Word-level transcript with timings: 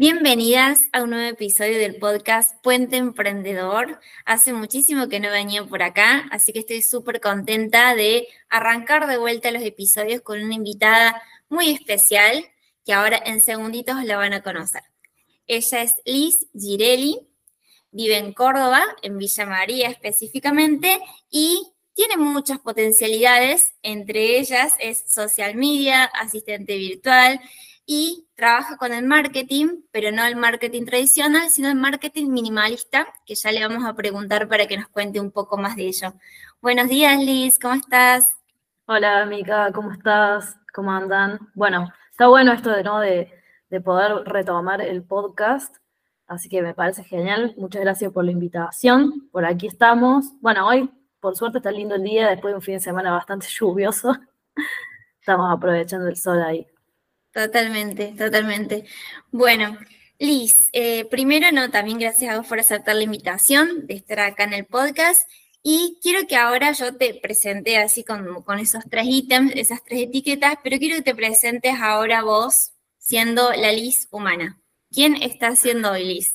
Bienvenidas 0.00 0.86
a 0.92 1.02
un 1.02 1.10
nuevo 1.10 1.28
episodio 1.28 1.76
del 1.76 1.96
podcast 1.96 2.54
Puente 2.62 2.96
Emprendedor. 2.96 4.00
Hace 4.24 4.54
muchísimo 4.54 5.10
que 5.10 5.20
no 5.20 5.28
venía 5.28 5.62
por 5.66 5.82
acá, 5.82 6.26
así 6.30 6.54
que 6.54 6.60
estoy 6.60 6.80
súper 6.80 7.20
contenta 7.20 7.94
de 7.94 8.26
arrancar 8.48 9.06
de 9.06 9.18
vuelta 9.18 9.50
los 9.50 9.62
episodios 9.62 10.22
con 10.22 10.42
una 10.42 10.54
invitada 10.54 11.20
muy 11.50 11.68
especial 11.68 12.46
que 12.86 12.94
ahora 12.94 13.20
en 13.26 13.42
segunditos 13.42 14.02
la 14.04 14.16
van 14.16 14.32
a 14.32 14.42
conocer. 14.42 14.84
Ella 15.46 15.82
es 15.82 15.92
Liz 16.06 16.46
Girelli, 16.58 17.20
vive 17.90 18.16
en 18.16 18.32
Córdoba, 18.32 18.82
en 19.02 19.18
Villa 19.18 19.44
María 19.44 19.90
específicamente, 19.90 20.98
y 21.28 21.74
tiene 21.92 22.16
muchas 22.16 22.58
potencialidades, 22.60 23.74
entre 23.82 24.38
ellas 24.38 24.72
es 24.78 25.12
social 25.12 25.56
media, 25.56 26.04
asistente 26.04 26.78
virtual, 26.78 27.38
y 27.92 28.28
trabaja 28.36 28.76
con 28.76 28.92
el 28.92 29.04
marketing, 29.04 29.82
pero 29.90 30.12
no 30.12 30.24
el 30.24 30.36
marketing 30.36 30.84
tradicional, 30.84 31.50
sino 31.50 31.68
el 31.68 31.74
marketing 31.74 32.28
minimalista, 32.28 33.08
que 33.26 33.34
ya 33.34 33.50
le 33.50 33.66
vamos 33.66 33.84
a 33.84 33.94
preguntar 33.94 34.46
para 34.46 34.68
que 34.68 34.76
nos 34.76 34.86
cuente 34.86 35.18
un 35.18 35.32
poco 35.32 35.56
más 35.56 35.74
de 35.74 35.88
ello. 35.88 36.12
Buenos 36.62 36.88
días, 36.88 37.18
Liz, 37.18 37.58
¿cómo 37.58 37.74
estás? 37.74 38.32
Hola, 38.86 39.26
Mica, 39.26 39.72
¿cómo 39.72 39.90
estás? 39.90 40.56
¿Cómo 40.72 40.92
andan? 40.92 41.40
Bueno, 41.56 41.92
está 42.12 42.28
bueno 42.28 42.52
esto 42.52 42.70
de, 42.70 42.84
¿no? 42.84 43.00
de, 43.00 43.28
de 43.70 43.80
poder 43.80 44.24
retomar 44.24 44.80
el 44.80 45.02
podcast, 45.02 45.74
así 46.28 46.48
que 46.48 46.62
me 46.62 46.74
parece 46.74 47.02
genial. 47.02 47.54
Muchas 47.58 47.82
gracias 47.82 48.12
por 48.12 48.24
la 48.24 48.30
invitación. 48.30 49.28
Por 49.32 49.44
aquí 49.44 49.66
estamos. 49.66 50.26
Bueno, 50.40 50.68
hoy, 50.68 50.88
por 51.18 51.34
suerte, 51.34 51.58
está 51.58 51.72
lindo 51.72 51.96
el 51.96 52.04
día, 52.04 52.28
después 52.28 52.52
de 52.52 52.56
un 52.56 52.62
fin 52.62 52.74
de 52.74 52.80
semana 52.80 53.10
bastante 53.10 53.48
lluvioso. 53.58 54.16
Estamos 55.18 55.52
aprovechando 55.52 56.06
el 56.06 56.16
sol 56.16 56.40
ahí. 56.40 56.68
Totalmente, 57.32 58.14
totalmente. 58.18 58.84
Bueno, 59.30 59.78
Liz, 60.18 60.68
eh, 60.72 61.06
primero, 61.06 61.50
no, 61.52 61.70
también 61.70 61.98
gracias 61.98 62.32
a 62.32 62.38
vos 62.38 62.46
por 62.46 62.58
aceptar 62.60 62.96
la 62.96 63.04
invitación 63.04 63.86
de 63.86 63.94
estar 63.94 64.20
acá 64.20 64.44
en 64.44 64.52
el 64.52 64.66
podcast. 64.66 65.28
Y 65.62 65.98
quiero 66.02 66.26
que 66.26 66.36
ahora 66.36 66.72
yo 66.72 66.96
te 66.96 67.14
presente 67.14 67.78
así 67.78 68.04
con, 68.04 68.42
con 68.42 68.58
esos 68.58 68.84
tres 68.90 69.06
ítems, 69.06 69.52
esas 69.54 69.82
tres 69.84 70.02
etiquetas, 70.02 70.56
pero 70.62 70.78
quiero 70.78 70.96
que 70.96 71.02
te 71.02 71.14
presentes 71.14 71.74
ahora 71.80 72.22
vos 72.22 72.72
siendo 72.98 73.50
la 73.52 73.72
Liz 73.72 74.08
humana. 74.10 74.58
¿Quién 74.90 75.16
está 75.22 75.54
siendo 75.54 75.92
hoy 75.92 76.04
Liz? 76.04 76.32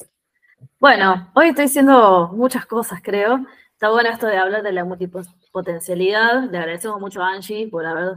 Bueno, 0.80 1.32
hoy 1.36 1.50
estoy 1.50 1.66
haciendo 1.66 2.30
muchas 2.34 2.66
cosas, 2.66 3.02
creo. 3.04 3.46
Está 3.74 3.90
bueno 3.90 4.10
esto 4.10 4.28
de 4.28 4.38
hablar 4.38 4.64
de 4.64 4.72
la 4.72 4.86
multipotencialidad. 4.86 6.50
Le 6.50 6.58
agradecemos 6.58 7.00
mucho 7.02 7.22
a 7.22 7.34
Angie 7.34 7.68
por 7.68 7.86
haber 7.86 8.16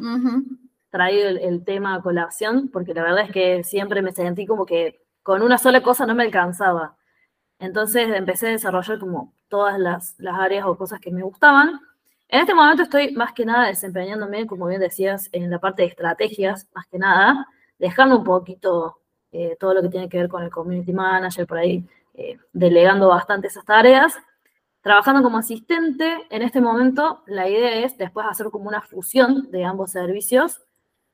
traído 0.91 1.28
el, 1.28 1.64
tema 1.64 1.94
a 1.94 2.03
colación, 2.03 2.69
porque 2.69 2.94
la 2.94 3.03
verdad 3.03 3.25
es 3.25 3.33
que 3.33 3.64
siempre 3.64 4.03
me 4.03 4.12
sentí 4.12 4.47
como 4.47 4.67
que 4.67 5.00
con 5.22 5.42
una 5.42 5.58
sola 5.58 5.83
cosa 5.83 6.06
no 6.06 6.14
me 6.14 6.25
alcanzaba. 6.25 6.97
Entonces 7.58 8.08
empecé 8.14 8.48
a 8.48 8.50
desarrollar 8.53 8.98
como 8.98 9.34
todas 9.48 9.78
las, 9.78 10.16
áreas 10.20 10.66
o 10.66 10.77
cosas 10.77 11.00
que 11.00 11.11
me 11.11 11.22
gustaban. 11.22 11.81
En 12.28 12.41
este 12.41 12.55
momento 12.55 12.83
estoy 12.83 13.12
más 13.12 13.33
que 13.33 13.44
nada 13.44 13.69
desempeñándome, 13.69 14.47
como 14.47 14.66
bien 14.66 14.81
decías, 14.81 15.28
en 15.33 15.50
la 15.50 15.59
parte 15.59 15.83
de 15.83 15.89
estrategias, 15.89 16.69
más 16.75 16.86
que 16.86 16.98
nada, 16.98 17.47
dejando 17.78 18.19
un 18.19 18.25
poquito 18.25 18.98
eh, 19.33 19.56
todo 19.59 19.75
lo 19.75 19.83
que 19.83 19.89
tiene 19.89 20.09
que 20.09 20.19
ver 20.19 20.28
con 20.28 20.42
el 20.42 20.50
community 20.50 20.92
manager, 20.92 21.47
por 21.47 21.59
ahí 21.59 21.84
eh, 22.14 22.39
delegando 22.53 23.09
bastante 23.09 23.48
esas 23.48 23.64
tareas. 23.64 24.16
Trabajando 24.83 25.22
como 25.22 25.39
asistente, 25.39 26.19
en 26.31 26.42
este 26.42 26.61
momento 26.61 27.22
la 27.27 27.48
idea 27.48 27.84
es 27.84 27.98
después 27.98 28.27
hacer 28.27 28.48
como 28.50 28.69
una 28.69 28.81
fusión 28.81 29.50
de 29.50 29.64
ambos 29.64 29.91
servicios 29.91 30.62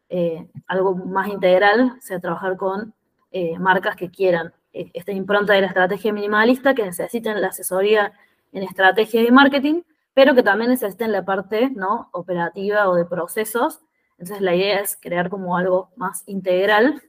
eh, 0.09 0.47
algo 0.67 0.95
más 0.95 1.29
integral, 1.29 1.97
o 1.99 2.01
sea, 2.01 2.21
trabajar 2.21 2.57
con 2.57 2.95
eh, 3.31 3.59
marcas 3.59 3.97
que 3.97 4.11
quieran 4.11 4.53
eh, 4.73 4.91
esta 4.95 5.13
impronta 5.13 5.55
de 5.55 5.63
la 5.63 5.69
estrategia 5.69 6.13
minimalista, 6.13 6.75
que 6.75 6.85
necesiten 6.85 7.41
la 7.41 7.49
asesoría 7.49 8.13
en 8.53 8.63
estrategia 8.63 9.23
y 9.23 9.31
marketing, 9.31 9.83
pero 10.13 10.35
que 10.35 10.43
también 10.43 10.71
necesiten 10.71 11.11
la 11.11 11.25
parte 11.25 11.71
¿no? 11.71 12.11
operativa 12.13 12.89
o 12.89 12.95
de 12.95 13.05
procesos. 13.05 13.81
Entonces 14.19 14.41
la 14.41 14.55
idea 14.55 14.81
es 14.81 14.97
crear 15.01 15.31
como 15.31 15.57
algo 15.57 15.91
más 15.97 16.23
integral, 16.27 17.03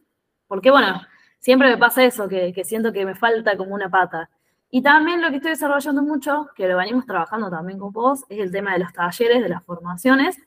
porque 0.47 0.71
bueno, 0.71 1.01
siempre 1.39 1.69
me 1.69 1.77
pasa 1.77 2.03
eso, 2.03 2.27
que, 2.27 2.53
que 2.53 2.63
siento 2.63 2.91
que 2.91 3.05
me 3.05 3.15
falta 3.15 3.55
como 3.57 3.75
una 3.75 3.89
pata. 3.89 4.29
Y 4.71 4.81
también 4.81 5.21
lo 5.21 5.29
que 5.29 5.37
estoy 5.37 5.51
desarrollando 5.51 6.01
mucho, 6.01 6.49
que 6.55 6.67
lo 6.67 6.77
venimos 6.77 7.05
trabajando 7.05 7.49
también 7.49 7.79
con 7.79 7.91
vos, 7.91 8.23
es 8.29 8.39
el 8.39 8.51
tema 8.51 8.73
de 8.73 8.79
los 8.79 8.93
talleres, 8.93 9.41
de 9.41 9.49
las 9.49 9.63
formaciones, 9.63 10.37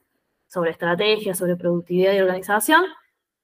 sobre 0.48 0.70
estrategia, 0.70 1.34
sobre 1.34 1.56
productividad 1.56 2.14
y 2.14 2.20
organización. 2.20 2.84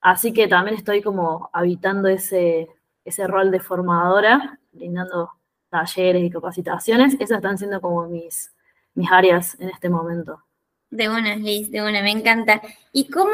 Así 0.01 0.33
que 0.33 0.49
también 0.49 0.77
estoy 0.77 1.03
como 1.03 1.49
habitando 1.53 2.09
ese, 2.09 2.69
ese 3.05 3.27
rol 3.27 3.51
de 3.51 3.61
formadora, 3.61 4.59
brindando 4.73 5.31
talleres 5.71 6.23
y 6.23 6.31
capacitaciones. 6.31 7.15
Esas 7.15 7.39
están 7.39 7.59
siendo 7.59 7.81
como 7.81 8.07
mis, 8.09 8.53
mis 8.95 9.11
áreas 9.11 9.59
en 9.61 9.71
este 9.71 9.89
momento. 9.89 10.43
De 10.91 11.09
una, 11.09 11.35
Liz, 11.35 11.71
de 11.71 11.83
una, 11.83 12.03
me 12.03 12.13
encanta. 12.13 12.63
Y 12.93 13.11
cómo, 13.11 13.33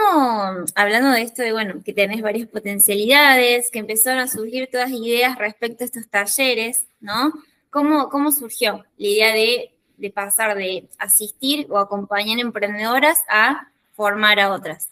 hablando 0.75 1.11
de 1.11 1.23
esto 1.23 1.43
de, 1.43 1.53
bueno, 1.53 1.83
que 1.85 1.93
tenés 1.93 2.23
varias 2.23 2.49
potencialidades, 2.49 3.71
que 3.71 3.81
empezaron 3.81 4.21
a 4.21 4.29
surgir 4.29 4.69
todas 4.73 4.91
ideas 4.91 5.37
respecto 5.37 5.85
a 5.85 5.87
estos 5.87 6.09
talleres, 6.09 6.87
¿no? 7.01 7.33
¿Cómo, 7.69 8.09
cómo 8.09 8.33
surgió 8.33 8.85
la 8.97 9.07
idea 9.07 9.35
de 9.35 9.75
de 10.01 10.11
pasar 10.11 10.57
de 10.57 10.89
asistir 10.99 11.67
o 11.71 11.79
acompañar 11.79 12.39
emprendedoras 12.41 13.23
a 13.29 13.69
formar 13.93 14.41
a 14.41 14.53
otras? 14.53 14.91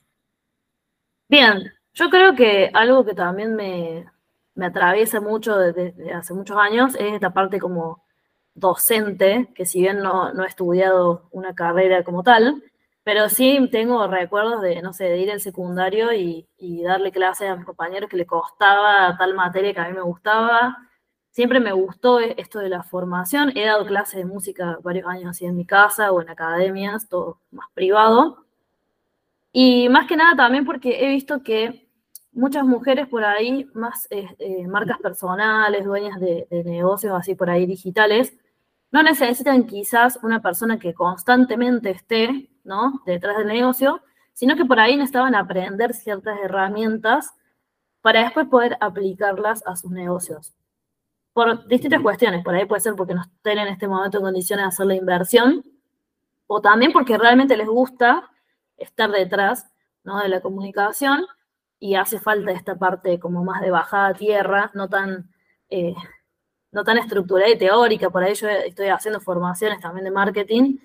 Bien, 1.28 1.72
yo 1.94 2.10
creo 2.10 2.34
que 2.34 2.70
algo 2.74 3.04
que 3.04 3.14
también 3.14 3.56
me, 3.56 4.06
atraviesa 4.60 5.20
mucho 5.20 5.56
desde, 5.56 6.12
hace 6.12 6.34
muchos 6.34 6.56
años 6.58 6.94
es 6.97 7.14
esta 7.14 7.30
parte 7.32 7.58
como 7.58 8.02
docente, 8.54 9.48
que 9.54 9.66
si 9.66 9.80
bien 9.80 10.00
no, 10.02 10.44
he 10.44 10.47
estudiado 10.47 11.28
una 11.30 11.54
carrera 11.54 12.04
como 12.04 12.22
tal, 12.22 12.62
pero 13.04 13.28
sí 13.28 13.68
tengo 13.72 14.06
recuerdos 14.06 14.60
de, 14.62 14.82
no 14.82 14.92
sé, 14.92 15.04
de 15.04 15.18
ir 15.18 15.30
al 15.30 15.41
secundario 15.41 16.12
y, 16.12 16.47
y 16.58 16.82
darle 16.82 17.12
clases 17.12 17.48
a 17.48 17.56
mis 17.56 17.64
compañeros 17.64 18.10
que 18.10 18.16
le 18.16 18.26
costaba 18.26 19.16
tal 19.16 19.34
materia 19.34 19.72
que 19.72 19.80
a 19.80 19.88
mí 19.88 19.94
me 19.94 20.02
gustaba, 20.02 20.76
Siempre 21.38 21.60
me 21.60 21.71
gustó 21.71 22.19
e-, 22.19 22.34
esto 22.37 22.59
de 22.59 22.69
la 22.69 22.82
formación. 22.82 23.56
He 23.56 23.65
dado 23.65 23.87
clases 23.87 24.16
de 24.16 24.25
música 24.25 24.76
varios 24.82 25.06
años 25.06 25.31
así 25.31 25.44
en 25.47 25.54
mi 25.54 25.65
casa 25.65 26.10
o 26.10 26.21
en 26.21 26.28
academias, 26.31 27.09
todo 27.09 27.38
más 27.53 27.69
privado. 27.75 28.44
Y 29.53 29.88
más 29.88 30.09
que 30.09 30.16
nada 30.16 30.34
también 30.34 30.65
porque 30.65 30.98
he 31.00 31.09
visto 31.10 31.44
que 31.44 31.88
muchas 32.32 32.65
mujeres 32.65 33.06
por 33.06 33.25
ahí, 33.25 33.69
más 33.72 34.09
eh, 34.10 34.27
eh, 34.41 34.66
marcas 34.66 34.98
personales, 34.98 35.84
dueñas 35.84 36.19
de, 36.19 36.48
negocios 36.65 37.12
así 37.16 37.37
por 37.37 37.50
ahí 37.50 37.66
digitales, 37.66 38.37
no 38.91 39.04
necesitan 39.04 39.65
quizás 39.65 40.19
una 40.25 40.43
persona 40.43 40.77
que 40.81 40.93
constantemente 40.93 41.91
esté 41.91 42.50
¿no? 42.65 43.00
detrás 43.06 43.38
del 43.38 43.47
negocio, 43.47 44.03
sino 44.32 44.56
que 44.56 44.65
por 44.65 44.81
ahí 44.81 44.97
necesitaban 44.97 45.37
aprender 45.37 45.94
ciertas 45.94 46.37
herramientas 46.43 47.32
para 48.00 48.25
después 48.25 48.48
poder 48.48 48.77
aplicarlas 48.81 49.65
a 49.69 49.77
sus 49.77 49.93
negocios 49.93 50.57
por 51.38 51.69
distintas 51.69 52.03
cuestiones. 52.03 52.43
Por 52.43 52.53
ahí 52.53 52.65
puede 52.65 52.81
ser 52.81 52.97
porque 52.97 53.15
no 53.15 53.22
estén 53.22 53.59
en 53.59 53.69
este 53.69 53.87
momento 53.87 54.19
en 54.19 54.25
condiciones 54.25 54.65
de 54.65 54.69
hacer 54.71 54.87
la 54.87 54.97
inversión, 54.97 55.65
o 56.49 56.60
también 56.60 56.91
porque 56.91 57.16
realmente 57.16 57.56
les 57.56 57.69
gusta 57.69 58.28
estar 58.76 59.09
detrás 59.09 59.71
¿no? 60.03 60.19
de 60.19 60.28
la 60.28 60.41
comunicación 60.41 61.25
y 61.78 61.94
hace 61.94 62.19
falta 62.19 62.50
esta 62.50 62.75
parte 62.75 63.21
como 63.21 63.44
más 63.44 63.60
de 63.60 63.71
bajada 63.71 64.09
a 64.09 64.15
tierra, 64.15 64.72
no 64.75 64.88
tan, 64.88 65.31
eh, 65.71 65.94
no 66.72 66.82
tan 66.82 66.98
estructurada 66.98 67.53
y 67.53 67.56
teórica. 67.56 68.10
Por 68.10 68.25
ahí 68.25 68.34
yo 68.34 68.48
estoy 68.48 68.88
haciendo 68.88 69.21
formaciones 69.21 69.78
también 69.78 70.06
de 70.06 70.10
marketing 70.10 70.78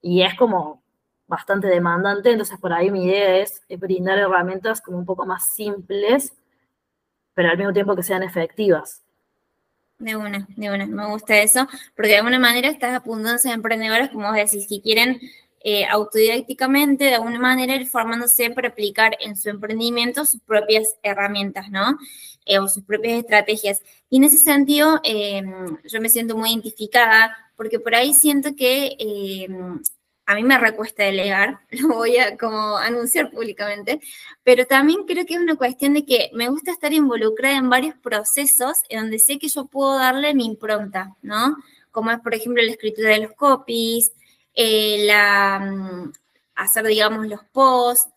y 0.00 0.22
es 0.22 0.36
como 0.36 0.80
bastante 1.26 1.66
demandante, 1.66 2.30
entonces 2.30 2.56
por 2.60 2.72
ahí 2.72 2.92
mi 2.92 3.06
idea 3.06 3.38
es 3.38 3.64
brindar 3.68 4.16
herramientas 4.16 4.80
como 4.80 4.96
un 4.96 5.04
poco 5.04 5.26
más 5.26 5.48
simples, 5.48 6.36
pero 7.34 7.50
al 7.50 7.58
mismo 7.58 7.72
tiempo 7.72 7.96
que 7.96 8.04
sean 8.04 8.22
efectivas. 8.22 9.02
De 9.98 10.14
una, 10.14 10.46
de 10.56 10.70
una, 10.70 10.86
me 10.86 11.06
gusta 11.08 11.40
eso, 11.42 11.66
porque 11.96 12.12
de 12.12 12.18
alguna 12.18 12.38
manera 12.38 12.68
estás 12.68 12.94
apuntando 12.94 13.36
a 13.44 13.52
emprendedores, 13.52 14.10
como 14.10 14.28
vos 14.28 14.36
decís, 14.36 14.66
que 14.68 14.80
quieren 14.80 15.20
eh, 15.60 15.86
autodidácticamente, 15.86 17.04
de 17.04 17.14
alguna 17.16 17.40
manera, 17.40 17.74
ir 17.74 17.86
formándose 17.88 18.50
para 18.50 18.68
aplicar 18.68 19.16
en 19.20 19.36
su 19.36 19.50
emprendimiento 19.50 20.24
sus 20.24 20.40
propias 20.40 20.96
herramientas, 21.02 21.68
¿no? 21.70 21.98
Eh, 22.46 22.60
o 22.60 22.68
sus 22.68 22.84
propias 22.84 23.18
estrategias. 23.18 23.82
Y 24.08 24.18
en 24.18 24.24
ese 24.24 24.38
sentido, 24.38 25.00
eh, 25.02 25.42
yo 25.84 26.00
me 26.00 26.08
siento 26.08 26.36
muy 26.36 26.50
identificada, 26.50 27.36
porque 27.56 27.80
por 27.80 27.96
ahí 27.96 28.14
siento 28.14 28.54
que 28.54 28.96
a 30.28 30.34
mí 30.34 30.42
me 30.42 30.58
recuesta 30.58 31.04
delegar, 31.04 31.60
lo 31.70 31.88
voy 31.88 32.18
a 32.18 32.36
como 32.36 32.76
anunciar 32.76 33.30
públicamente, 33.30 33.98
pero 34.44 34.66
también 34.66 35.04
creo 35.06 35.24
que 35.24 35.34
es 35.34 35.40
una 35.40 35.56
cuestión 35.56 35.94
de 35.94 36.04
que 36.04 36.30
me 36.34 36.50
gusta 36.50 36.70
estar 36.70 36.92
involucrada 36.92 37.56
en 37.56 37.70
varios 37.70 37.96
procesos 37.96 38.82
en 38.90 39.00
donde 39.00 39.20
sé 39.20 39.38
que 39.38 39.48
yo 39.48 39.64
puedo 39.64 39.98
darle 39.98 40.34
mi 40.34 40.44
impronta, 40.44 41.16
¿no? 41.22 41.56
Como 41.90 42.10
es, 42.10 42.20
por 42.20 42.34
ejemplo, 42.34 42.62
la 42.62 42.72
escritura 42.72 43.08
de 43.08 43.20
los 43.20 43.32
copies, 43.32 44.12
eh, 44.54 45.06
la, 45.06 45.60
mm, 45.60 46.12
hacer, 46.56 46.84
digamos, 46.84 47.26
los 47.26 47.42
posts, 47.44 48.12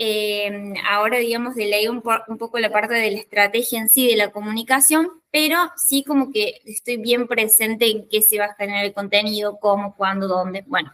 Eh, 0.00 0.74
ahora, 0.88 1.18
digamos, 1.18 1.56
delego 1.56 1.92
un, 1.92 2.02
un, 2.28 2.38
poco 2.38 2.60
la 2.60 2.70
parte 2.70 2.94
de 2.94 3.10
la 3.10 3.18
estrategia 3.18 3.80
en 3.80 3.88
sí, 3.88 4.06
de 4.06 4.14
la 4.14 4.30
comunicación, 4.30 5.10
pero 5.32 5.58
sí 5.76 6.04
como 6.04 6.30
que 6.30 6.60
estoy 6.64 6.98
bien 6.98 7.26
presente 7.26 7.90
en 7.90 8.08
qué 8.08 8.22
se 8.22 8.38
va 8.38 8.44
a 8.44 8.54
generar 8.54 8.84
el 8.84 8.94
contenido, 8.94 9.58
cómo, 9.58 9.96
cuándo, 9.96 10.28
dónde. 10.28 10.62
Bueno, 10.68 10.92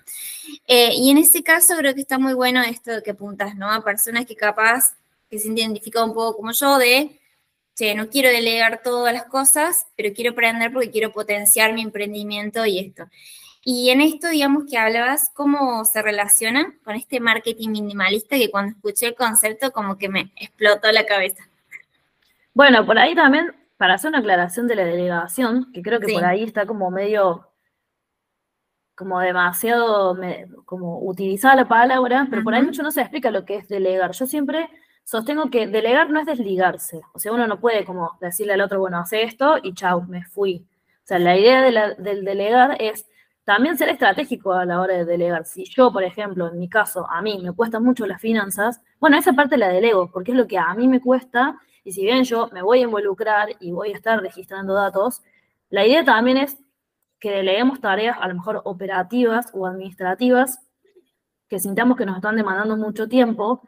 eh, 0.66 0.94
y 0.94 1.10
en 1.10 1.18
ese 1.18 1.42
caso 1.42 1.76
creo 1.76 1.94
que 1.94 2.00
está 2.00 2.18
muy 2.18 2.32
bueno 2.32 2.62
esto 2.62 2.92
que 3.04 3.10
apuntas, 3.10 3.54
¿no? 3.56 3.70
A 3.70 3.84
personas 3.84 4.24
que 4.24 4.34
capaz, 4.34 4.96
que 5.28 5.38
se 5.38 5.48
identifican 5.48 6.04
un 6.04 6.14
poco 6.14 6.38
como 6.38 6.52
yo, 6.52 6.78
de, 6.78 7.20
che, 7.74 7.94
no 7.94 8.08
quiero 8.08 8.30
delegar 8.30 8.80
todas 8.82 9.12
las 9.12 9.24
cosas, 9.24 9.86
pero 9.96 10.14
quiero 10.14 10.30
aprender 10.30 10.72
porque 10.72 10.90
quiero 10.90 11.12
potenciar 11.12 11.74
mi 11.74 11.82
emprendimiento 11.82 12.64
y 12.64 12.78
esto. 12.78 13.04
Y 13.66 13.88
en 13.88 14.02
esto, 14.02 14.28
digamos 14.28 14.64
que 14.70 14.76
hablabas, 14.76 15.30
¿cómo 15.32 15.86
se 15.86 16.02
relaciona 16.02 16.74
con 16.84 16.96
este 16.96 17.18
marketing 17.18 17.70
minimalista 17.70 18.36
que 18.36 18.50
cuando 18.50 18.72
escuché 18.72 19.06
el 19.06 19.14
concepto 19.14 19.72
como 19.72 19.96
que 19.96 20.10
me 20.10 20.32
explotó 20.36 20.92
la 20.92 21.06
cabeza? 21.06 21.48
Bueno, 22.52 22.84
por 22.84 22.98
ahí 22.98 23.14
también, 23.14 23.54
para 23.78 23.94
hacer 23.94 24.10
una 24.10 24.18
aclaración 24.18 24.68
de 24.68 24.76
la 24.76 24.84
delegación, 24.84 25.72
que 25.72 25.80
creo 25.80 25.98
que 25.98 26.12
por 26.12 26.26
ahí 26.26 26.44
está 26.44 26.66
como 26.66 26.90
medio, 26.90 27.48
como 28.94 29.18
demasiado, 29.20 30.18
como 30.66 31.00
utilizada 31.00 31.56
la 31.56 31.66
palabra, 31.66 32.26
pero 32.28 32.44
por 32.44 32.54
ahí 32.54 32.62
mucho 32.62 32.82
no 32.82 32.90
se 32.90 33.00
explica 33.00 33.30
lo 33.30 33.46
que 33.46 33.56
es 33.56 33.68
delegar. 33.68 34.12
Yo 34.12 34.26
siempre 34.26 34.68
sostengo 35.04 35.48
que 35.48 35.66
delegar 35.66 36.10
no 36.10 36.20
es 36.20 36.26
desligarse. 36.26 37.00
O 37.14 37.18
sea, 37.18 37.32
uno 37.32 37.46
no 37.46 37.60
puede 37.60 37.86
como 37.86 38.18
decirle 38.20 38.52
al 38.52 38.60
otro, 38.60 38.78
bueno, 38.78 38.98
hace 38.98 39.22
esto 39.22 39.56
y 39.62 39.72
chau, 39.72 40.02
me 40.02 40.22
fui. 40.22 40.66
O 41.02 41.06
sea, 41.06 41.18
la 41.18 41.36
idea 41.36 41.62
del 41.62 42.24
delegar 42.24 42.76
es 42.78 43.06
también 43.44 43.76
ser 43.76 43.90
estratégico 43.90 44.52
a 44.52 44.64
la 44.64 44.80
hora 44.80 44.94
de 44.94 45.04
delegar. 45.04 45.44
Si 45.44 45.64
yo, 45.64 45.92
por 45.92 46.02
ejemplo, 46.02 46.48
en 46.48 46.58
mi 46.58 46.68
caso, 46.68 47.08
a 47.10 47.20
mí 47.22 47.38
me 47.42 47.52
cuestan 47.52 47.84
mucho 47.84 48.06
las 48.06 48.20
finanzas, 48.20 48.80
bueno, 48.98 49.18
esa 49.18 49.34
parte 49.34 49.58
la 49.58 49.68
delego, 49.68 50.10
porque 50.10 50.32
es 50.32 50.36
lo 50.36 50.46
que 50.46 50.58
a 50.58 50.72
mí 50.74 50.88
me 50.88 51.00
cuesta, 51.00 51.58
y 51.84 51.92
si 51.92 52.02
bien 52.02 52.24
yo 52.24 52.48
me 52.52 52.62
voy 52.62 52.80
a 52.80 52.82
involucrar 52.82 53.50
y 53.60 53.72
voy 53.72 53.92
a 53.92 53.96
estar 53.96 54.20
registrando 54.20 54.72
datos, 54.72 55.22
la 55.68 55.86
idea 55.86 56.04
también 56.04 56.38
es 56.38 56.58
que 57.20 57.30
deleguemos 57.30 57.80
tareas 57.80 58.16
a 58.20 58.28
lo 58.28 58.34
mejor 58.34 58.62
operativas 58.64 59.50
o 59.52 59.66
administrativas 59.66 60.60
que 61.48 61.58
sintamos 61.58 61.96
que 61.96 62.06
nos 62.06 62.16
están 62.16 62.36
demandando 62.36 62.76
mucho 62.76 63.08
tiempo, 63.08 63.62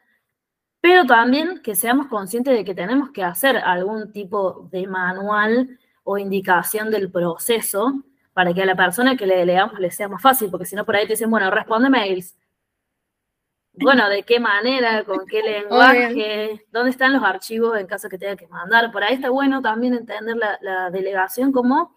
pero 0.81 1.05
también 1.05 1.61
que 1.62 1.75
seamos 1.75 2.06
conscientes 2.06 2.55
de 2.55 2.64
que 2.64 2.75
tenemos 2.75 3.11
que 3.11 3.23
hacer 3.23 3.56
algún 3.58 4.12
tipo 4.12 4.69
de 4.70 4.87
manual 4.87 5.78
o 6.05 6.17
indicación 6.17 6.90
del 6.90 7.11
proceso 7.11 8.02
para 8.37 8.53
que 8.53 8.61
a 8.61 8.67
la 8.67 8.77
persona 8.77 9.17
que 9.17 9.27
le 9.27 9.35
delegamos 9.35 9.81
le 9.81 9.91
sea 9.91 10.09
más 10.09 10.21
fácil, 10.21 10.50
porque 10.50 10.67
si 10.67 10.77
no 10.77 10.85
por 10.85 10.94
ahí 10.94 11.06
te 11.06 11.15
dicen, 11.15 11.31
bueno, 11.31 11.50
responde 11.50 11.88
mails. 11.88 12.37
Bueno, 13.73 14.11
¿de 14.11 14.25
qué 14.25 14.38
manera? 14.38 15.05
¿Con 15.05 15.25
qué 15.27 15.43
lenguaje? 15.62 16.67
¿Dónde 16.71 16.91
están 16.91 17.15
los 17.15 17.23
archivos 17.23 17.79
en 17.79 17.87
caso 17.87 18.11
que 18.11 18.19
tenga 18.19 18.37
que 18.37 18.47
mandar? 18.47 18.93
Por 18.93 19.03
ahí 19.03 19.15
está 19.15 19.31
bueno 19.31 19.62
también 19.62 19.94
entender 19.94 20.37
la, 20.37 20.91
delegación 20.91 21.50
como 21.50 21.97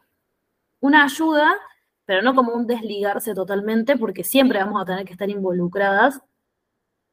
una 0.80 1.04
ayuda, 1.04 1.58
pero 2.06 2.22
no 2.22 2.34
como 2.34 2.54
un 2.54 2.68
desligarse 2.68 3.34
totalmente, 3.34 3.98
porque 3.98 4.24
siempre 4.24 4.60
vamos 4.60 4.82
a 4.82 4.86
tener 4.86 5.06
que 5.06 5.12
estar 5.12 5.30
involucradas 5.30 6.22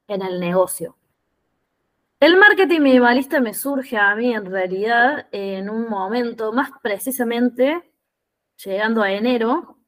en 0.07 0.23
el 0.23 0.39
negocio. 0.39 0.97
El 2.21 2.37
marketing 2.37 2.81
minimalista 2.81 3.41
me 3.41 3.55
surge 3.55 3.97
a 3.97 4.15
mí 4.15 4.33
en 4.33 4.47
realidad 4.47 5.27
en 5.33 5.69
un 5.69 5.89
momento 5.89 6.53
más 6.53 6.71
precisamente 6.81 7.91
llegando 8.65 9.03
a 9.03 9.13
enero, 9.13 9.79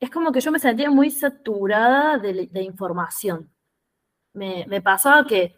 es 0.00 0.10
como 0.10 0.32
que 0.32 0.40
yo 0.40 0.52
me 0.52 0.58
sentía 0.58 0.90
muy 0.90 1.10
saturada 1.10 2.18
de, 2.18 2.62
información. 2.62 3.50
Me, 4.34 4.82
pasaba 4.82 5.26
que 5.26 5.56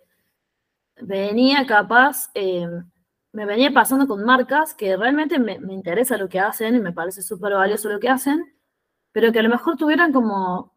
venía 1.01 1.67
capaz, 1.67 2.31
em, 2.35 2.89
me 3.33 3.47
venía 3.47 3.73
pasando 3.73 4.07
con 4.07 4.25
marcas 4.25 4.75
que 4.75 4.97
realmente 4.97 5.39
me, 5.39 5.55
interesa 5.73 6.17
lo 6.17 6.29
que 6.29 6.41
hacen 6.41 6.77
y 6.77 6.81
me 6.81 6.93
parece 6.93 7.23
súper 7.23 7.55
valioso 7.55 7.89
lo 7.89 8.01
que 8.01 8.09
hacen, 8.09 8.57
pero 9.13 9.33
que 9.33 9.41
a 9.41 9.43
lo 9.43 9.49
mejor 9.51 9.77
tuvieran 9.77 10.13
como, 10.13 10.77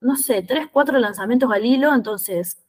no 0.00 0.16
sé, 0.16 0.42
tres, 0.42 0.68
cuatro 0.72 0.98
lanzamientos 0.98 1.50
al 1.50 1.64
hilo, 1.66 1.94
entonces 1.94 2.64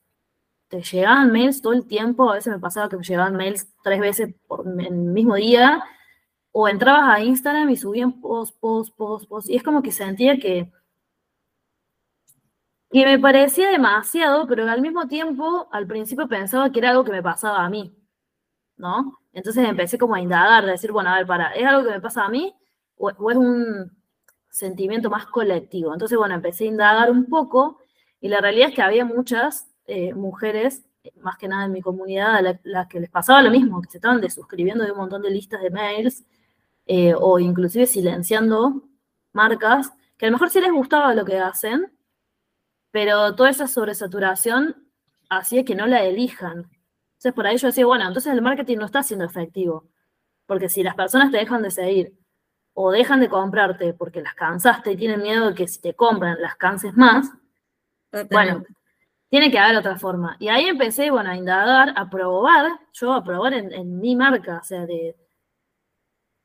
te 0.70 0.82
llegaban 0.82 1.32
mails 1.32 1.62
todo 1.62 1.74
el 1.74 1.86
tiempo, 1.88 2.32
a 2.32 2.36
veces 2.36 2.54
me 2.54 2.60
pasaba 2.60 2.90
que 2.90 2.98
me 2.98 3.04
llegaban 3.04 3.36
mails 3.36 3.68
tres 3.84 4.00
veces 4.00 4.36
por 4.48 4.68
el 4.68 4.92
mismo 4.92 5.36
día, 5.36 5.84
o 6.56 6.68
entrabas 6.68 7.10
a 7.10 7.20
Instagram 7.20 7.70
y 7.72 7.78
subían 7.78 8.22
post, 8.22 8.56
post, 8.60 8.96
post, 8.96 9.28
post, 9.28 9.50
y 9.50 9.56
es 9.56 9.64
como 9.64 9.82
que 9.82 9.92
sentía 9.92 10.38
que, 10.40 10.72
que 12.92 13.06
me 13.06 13.18
parecía 13.18 13.70
demasiado, 13.72 14.48
pero 14.48 14.70
al 14.70 14.82
mismo 14.82 15.08
tiempo, 15.08 15.68
al 15.72 15.88
principio 15.88 16.28
pensaba 16.28 16.72
que 16.72 16.80
era 16.80 16.92
algo 16.92 17.04
que 17.04 17.12
me 17.12 17.24
pasaba 17.24 17.66
a 17.66 17.70
mí, 17.70 17.98
¿no? 18.78 19.20
Entonces 19.34 19.68
empecé 19.68 19.98
como 19.98 20.14
a 20.14 20.22
indagar, 20.22 20.64
a 20.64 20.72
decir, 20.72 20.92
bueno, 20.92 21.10
a 21.10 21.18
ver, 21.18 21.26
para, 21.26 21.54
¿es 21.56 21.66
algo 21.66 21.84
que 21.84 21.96
me 21.96 22.02
pasa 22.02 22.24
a 22.24 22.30
mí 22.30 22.56
o, 22.98 23.10
es 23.10 23.38
un 23.38 23.92
sentimiento 24.52 25.10
más 25.10 25.26
colectivo? 25.26 25.92
Entonces, 25.92 26.20
bueno, 26.20 26.36
empecé 26.36 26.66
a 26.66 26.68
indagar 26.68 27.10
un 27.10 27.26
poco 27.26 27.80
y 28.22 28.30
la 28.30 28.42
realidad 28.42 28.70
es 28.70 28.76
que 28.76 28.84
había 28.84 29.06
muchas 29.06 29.68
eh, 29.88 30.14
mujeres, 30.14 30.86
más 31.22 31.38
que 31.38 31.48
nada 31.48 31.66
en 31.66 31.72
mi 31.72 31.82
comunidad, 31.82 32.36
a 32.36 32.60
las 32.64 32.88
que 32.88 33.00
les 33.00 33.10
pasaba 33.10 33.42
lo 33.42 33.50
mismo, 33.50 33.82
que 33.82 33.90
se 33.90 33.98
estaban 33.98 34.22
desuscribiendo 34.22 34.86
de 34.86 34.92
un 34.92 35.00
montón 35.00 35.24
de 35.24 35.32
listas 35.32 35.62
de 35.64 35.72
mails 35.72 36.24
eh, 36.86 37.14
o 37.18 37.40
inclusive 37.40 37.86
silenciando 37.86 38.84
marcas 39.32 39.92
que 40.18 40.26
a 40.26 40.30
lo 40.30 40.34
mejor 40.34 40.50
sí 40.50 40.62
les 40.62 40.72
gustaba 40.72 41.14
lo 41.14 41.26
que 41.26 41.40
hacen, 41.40 41.92
pero 42.92 43.36
toda 43.36 43.50
esa 43.50 43.68
sobresaturación 43.68 44.88
hacía 45.30 45.64
que 45.66 45.76
no 45.76 45.88
la 45.88 46.04
elijan. 46.04 46.70
Entonces 47.14 47.34
por 47.34 47.48
ahí 47.48 47.58
yo 47.58 47.68
decía, 47.68 47.86
bueno, 47.86 48.08
entonces 48.08 48.34
el 48.34 48.42
marketing 48.42 48.78
no 48.78 48.86
está 48.86 49.02
siendo 49.02 49.26
efectivo, 49.26 49.90
porque 50.46 50.70
si 50.70 50.84
las 50.84 50.96
personas 50.96 51.32
te 51.32 51.38
dejan 51.38 51.64
de 51.64 51.72
seguir 51.72 52.14
o 52.74 52.92
dejan 52.92 53.20
de 53.20 53.30
comprarte 53.30 53.94
porque 53.94 54.22
las 54.22 54.34
cansaste 54.34 54.92
y 54.92 54.98
tienen 54.98 55.22
miedo 55.22 55.50
de 55.50 55.56
que 55.56 55.68
si 55.68 55.80
te 55.82 55.94
compran 55.94 56.42
las 56.42 56.56
canses 56.56 56.96
más, 56.96 57.32
bueno, 58.30 58.64
tiene 59.30 59.50
que 59.50 59.58
haber 59.58 59.78
otra 59.78 59.98
forma. 59.98 60.38
Y 60.40 60.50
ahí 60.50 60.66
empecé, 60.66 61.10
bueno, 61.10 61.32
a 61.32 61.36
indagar, 61.36 61.94
a 61.96 62.10
probar, 62.10 62.80
yo 62.92 63.14
a 63.14 63.24
probar 63.24 63.54
en, 63.54 63.74
en 63.74 64.00
mi 64.00 64.16
marca, 64.16 64.60
o 64.62 64.64
sea, 64.64 64.86
de, 64.86 65.16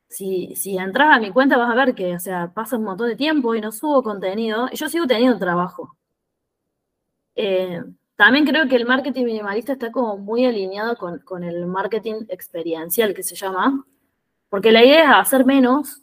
si, 0.08 0.76
entras 0.78 1.16
a 1.16 1.20
mi 1.20 1.30
cuenta 1.30 1.56
vas 1.56 1.70
a 1.70 1.74
ver 1.74 1.94
que, 1.94 2.14
o 2.14 2.20
sea, 2.20 2.52
pasa 2.52 2.76
un 2.76 2.84
montón 2.84 3.08
de 3.08 3.16
tiempo 3.16 3.54
y 3.54 3.60
no 3.60 3.72
subo 3.72 4.02
contenido, 4.02 4.68
y 4.72 4.76
yo 4.76 4.88
sigo 4.88 5.06
teniendo 5.06 5.38
trabajo. 5.38 5.96
Eh, 7.34 7.82
también 8.16 8.44
creo 8.46 8.68
que 8.68 8.76
el 8.76 8.86
marketing 8.86 9.26
minimalista 9.26 9.72
está 9.74 9.92
como 9.92 10.16
muy 10.18 10.44
alineado 10.44 10.96
con, 10.96 11.20
con, 11.20 11.44
el 11.44 11.66
marketing 11.66 12.24
experiencial 12.28 13.14
que 13.14 13.22
se 13.22 13.36
llama, 13.36 13.84
porque 14.48 14.72
la 14.72 14.84
idea 14.84 15.04
es 15.04 15.16
hacer 15.16 15.44
menos, 15.44 16.02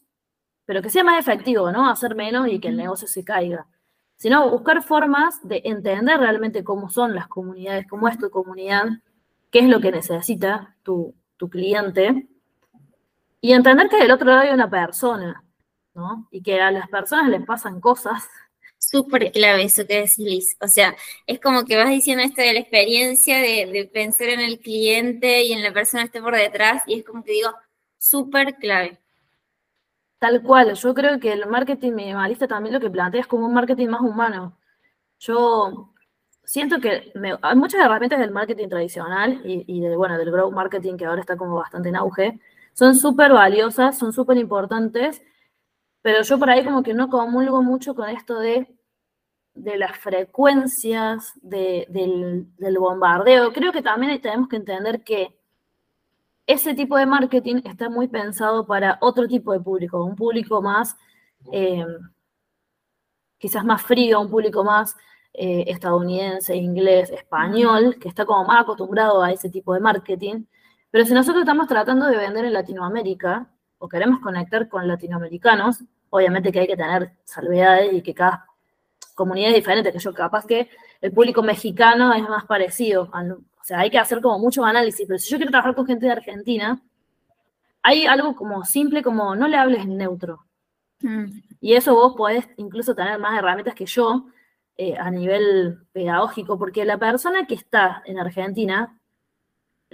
pero 0.66 0.82
que 0.82 0.90
sea 0.90 1.04
más 1.04 1.20
efectivo, 1.20 1.72
¿no? 1.72 1.90
Hacer 1.90 2.16
menos 2.16 2.48
y 2.48 2.60
que 2.60 2.70
el 2.70 2.78
negocio 2.78 3.08
se 3.08 3.24
caiga. 3.24 3.68
Sino 4.16 4.50
buscar 4.50 4.82
formas 4.82 5.46
de 5.46 5.62
entender 5.66 6.20
realmente 6.20 6.64
cómo 6.64 6.90
son 6.90 7.16
las 7.16 7.28
comunidades, 7.28 7.86
cómo 7.88 8.08
es 8.08 8.18
tu 8.18 8.30
comunidad, 8.30 8.86
qué 9.52 9.60
es 9.60 9.68
lo 9.68 9.82
que 9.82 9.92
necesita 9.92 10.76
tu, 10.84 11.14
tu 11.38 11.50
cliente 11.50 12.30
y 13.46 13.54
entender 13.54 13.90
que 13.90 13.98
del 13.98 14.10
otro 14.10 14.26
lado 14.26 14.42
hay 14.42 14.50
una 14.50 14.72
persona, 14.72 15.44
¿no? 15.94 16.28
Y 16.32 16.42
que 16.42 16.60
a 16.60 16.72
las 16.72 16.90
personas 16.90 17.30
les 17.30 17.46
pasan 17.46 17.80
cosas. 17.80 18.28
Súper 18.80 19.32
clave 19.32 19.66
eso 19.66 19.86
que 19.86 19.98
decís, 19.98 20.18
Liz. 20.18 20.58
O 20.62 20.68
sea, 20.68 20.96
es 21.28 21.40
como 21.40 21.64
que 21.64 21.78
vas 21.78 21.90
diciendo 21.90 22.24
esto 22.24 22.42
de 22.42 22.54
la 22.54 22.60
experiencia, 22.60 23.38
de, 23.38 23.88
pensar 23.94 24.30
en 24.30 24.40
el 24.40 24.60
cliente 24.60 25.44
y 25.44 25.54
en 25.54 25.62
la 25.62 25.72
persona 25.72 26.02
que 26.04 26.08
esté 26.08 26.22
por 26.24 26.36
detrás, 26.36 26.82
y 26.88 26.96
es 27.00 27.06
como 27.06 27.24
que 27.24 27.34
digo, 27.34 27.52
súper 28.00 28.56
clave. 28.56 29.00
Tal 30.18 30.42
cual, 30.42 30.74
yo 30.74 30.94
creo 30.96 31.20
que 31.20 31.32
el 31.32 31.46
marketing 31.46 31.92
minimalista 31.92 32.48
también 32.48 32.74
lo 32.74 32.80
que 32.80 32.90
plantea 32.90 33.22
es 33.22 33.28
como 33.28 33.46
un 33.46 33.54
marketing 33.54 33.90
más 33.90 34.02
humano. 34.02 34.58
Yo 35.20 35.94
siento 36.44 36.80
que 36.80 37.12
hay 37.44 37.56
muchas 37.56 37.86
herramientas 37.86 38.20
del 38.20 38.32
marketing 38.32 38.70
tradicional 38.70 39.42
y, 39.46 39.66
y 39.68 39.82
de, 39.82 39.96
bueno, 39.96 40.18
del 40.18 40.32
growth 40.32 40.54
marketing 40.54 40.98
que 40.98 41.06
ahora 41.06 41.22
está 41.22 41.38
como 41.38 41.58
bastante 41.58 41.90
en 41.90 41.96
auge, 41.96 42.40
son 42.76 42.96
súper 42.96 43.32
valiosas, 43.32 43.98
son 43.98 44.14
súper 44.14 44.38
importantes, 44.38 45.22
pero 46.02 46.22
yo 46.24 46.38
por 46.38 46.50
ahí 46.50 46.64
como 46.64 46.84
que 46.84 46.94
no 46.94 47.10
comulgo 47.10 47.64
mucho 47.64 47.96
con 47.96 48.10
esto 48.10 48.38
de, 48.40 48.68
de 49.56 49.78
las 49.78 49.98
frecuencias 49.98 51.32
del, 51.42 52.48
bombardeo. 52.78 53.54
Creo 53.54 53.72
que 53.72 53.82
también 53.82 54.22
tenemos 54.22 54.50
que 54.50 54.58
entender 54.58 55.04
que 55.04 55.40
ese 56.48 56.76
tipo 56.76 56.98
de 56.98 57.06
marketing 57.06 57.62
está 57.64 57.90
muy 57.90 58.08
pensado 58.10 58.68
para 58.68 58.98
otro 59.02 59.28
tipo 59.28 59.54
de 59.54 59.62
público, 59.62 60.04
un 60.04 60.16
público 60.16 60.62
más, 60.62 60.98
eh, 61.54 61.86
quizás 63.38 63.64
más 63.64 63.82
frío, 63.82 64.20
un 64.20 64.30
público 64.30 64.64
más 64.66 64.96
eh, 65.34 65.64
estadounidense, 65.68 66.56
inglés, 66.56 67.10
español, 67.10 67.98
que 68.00 68.10
está 68.10 68.26
como 68.26 68.46
más 68.46 68.64
acostumbrado 68.64 69.24
a 69.24 69.32
ese 69.32 69.50
tipo 69.50 69.74
de 69.74 69.80
marketing. 69.80 70.44
Pero 70.96 71.06
si 71.06 71.14
nosotros 71.14 71.42
estamos 71.42 71.68
tratando 71.68 72.06
de 72.06 72.16
vender 72.16 72.46
en 72.46 72.54
Latinoamérica 72.54 73.50
o 73.80 73.90
queremos 73.90 74.22
conectar 74.22 74.70
con 74.70 74.88
latinoamericanos, 74.88 75.84
obviamente 76.10 76.54
que 76.54 76.62
hay 76.62 76.68
que 76.68 76.78
tener 76.78 77.12
salvedades 77.26 77.92
y 77.92 78.02
que 78.02 78.14
cada 78.14 78.46
comunidad 79.14 79.50
es 79.50 79.56
diferente, 79.56 79.92
que 79.92 80.00
yo 80.00 80.14
capaz 80.14 80.46
que 80.46 80.70
el 81.02 81.12
público 81.12 81.44
mexicano 81.44 82.14
es 82.14 82.22
más 82.22 82.46
parecido. 82.46 83.12
o 83.12 83.64
sea, 83.66 83.80
hay 83.80 83.90
que 83.90 84.00
hacer 84.00 84.22
como 84.22 84.40
mucho 84.40 84.64
análisis, 84.64 85.06
pero 85.06 85.20
si 85.20 85.30
yo 85.30 85.36
quiero 85.36 85.52
trabajar 85.52 85.76
con 85.76 85.86
gente 85.86 86.06
de 86.06 86.14
Argentina, 86.14 86.82
hay 87.82 88.06
algo 88.06 88.34
como 88.34 88.64
simple 88.64 89.04
como 89.04 89.36
no 89.36 89.50
le 89.50 89.58
hables 89.58 89.82
en 89.82 89.98
neutro. 89.98 90.46
Mm. 91.02 91.26
Y 91.60 91.74
eso 91.74 91.94
vos 91.94 92.14
podés 92.16 92.48
incluso 92.56 92.96
tener 92.96 93.20
más 93.20 93.38
herramientas 93.38 93.76
que 93.76 93.86
yo 93.86 94.28
eh, 94.78 94.96
a 94.98 95.12
nivel 95.12 95.78
pedagógico, 95.92 96.58
porque 96.58 96.86
la 96.86 96.98
persona 96.98 97.46
que 97.46 97.56
está 97.56 98.02
en 98.06 98.18
Argentina 98.18 98.98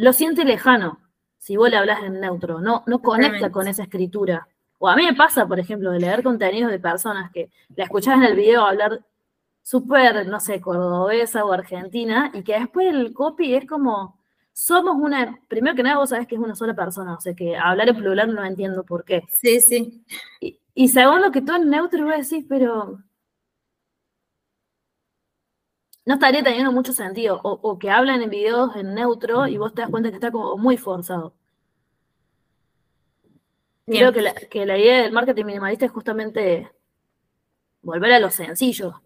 lo 0.01 0.13
siente 0.13 0.43
lejano 0.45 0.99
si 1.37 1.57
vos 1.57 1.69
le 1.69 1.77
hablas 1.77 2.03
en 2.03 2.19
neutro, 2.19 2.59
no, 2.59 2.83
no 2.87 3.01
conecta 3.01 3.51
con 3.51 3.67
esa 3.67 3.83
escritura. 3.83 4.47
O 4.79 4.87
a 4.87 4.95
mí 4.95 5.05
me 5.05 5.13
pasa, 5.13 5.47
por 5.47 5.59
ejemplo, 5.59 5.91
de 5.91 5.99
leer 5.99 6.23
contenidos 6.23 6.71
de 6.71 6.79
personas 6.79 7.31
que 7.31 7.51
la 7.75 7.83
escuchás 7.83 8.15
en 8.15 8.23
el 8.23 8.35
video 8.35 8.65
hablar 8.65 9.05
súper, 9.61 10.27
no 10.27 10.39
sé, 10.39 10.59
cordobesa 10.59 11.45
o 11.45 11.51
argentina, 11.51 12.31
y 12.33 12.43
que 12.43 12.59
después 12.59 12.87
el 12.87 13.13
copy 13.13 13.53
es 13.53 13.67
como, 13.67 14.19
somos 14.51 14.95
una, 14.95 15.39
primero 15.47 15.75
que 15.75 15.83
nada 15.83 15.97
vos 15.97 16.09
sabés 16.09 16.27
que 16.27 16.33
es 16.33 16.41
una 16.41 16.55
sola 16.55 16.73
persona, 16.73 17.13
o 17.13 17.21
sea 17.21 17.35
que 17.35 17.55
hablar 17.55 17.89
en 17.89 17.97
plural 17.97 18.33
no 18.33 18.43
entiendo 18.43 18.83
por 18.83 19.03
qué. 19.03 19.21
Sí, 19.29 19.61
sí. 19.61 20.03
Y, 20.39 20.59
y 20.73 20.87
segundo 20.89 21.31
que 21.31 21.41
tú 21.41 21.53
en 21.53 21.69
neutro 21.69 22.05
vos 22.05 22.27
decís, 22.27 22.45
pero 22.49 22.99
no 26.05 26.15
estaría 26.15 26.43
teniendo 26.43 26.71
mucho 26.71 26.93
sentido. 26.93 27.39
O, 27.43 27.77
que 27.77 27.89
hablan 27.89 28.21
en 28.21 28.29
videos 28.29 28.75
en 28.75 28.93
neutro 28.95 29.47
y 29.47 29.57
vos 29.57 29.73
te 29.73 29.81
das 29.81 29.89
cuenta 29.89 30.09
que 30.09 30.15
está 30.15 30.31
como 30.31 30.57
muy 30.57 30.77
forzado. 30.77 31.33
Creo 33.85 34.13
que 34.13 34.21
la, 34.21 34.33
que 34.33 34.65
la 34.65 34.77
idea 34.77 35.03
del 35.03 35.11
marketing 35.11 35.45
minimalista 35.45 35.85
es 35.85 35.91
justamente 35.91 36.69
volver 37.81 38.13
a 38.13 38.19
lo 38.19 38.29
sencillo. 38.31 39.01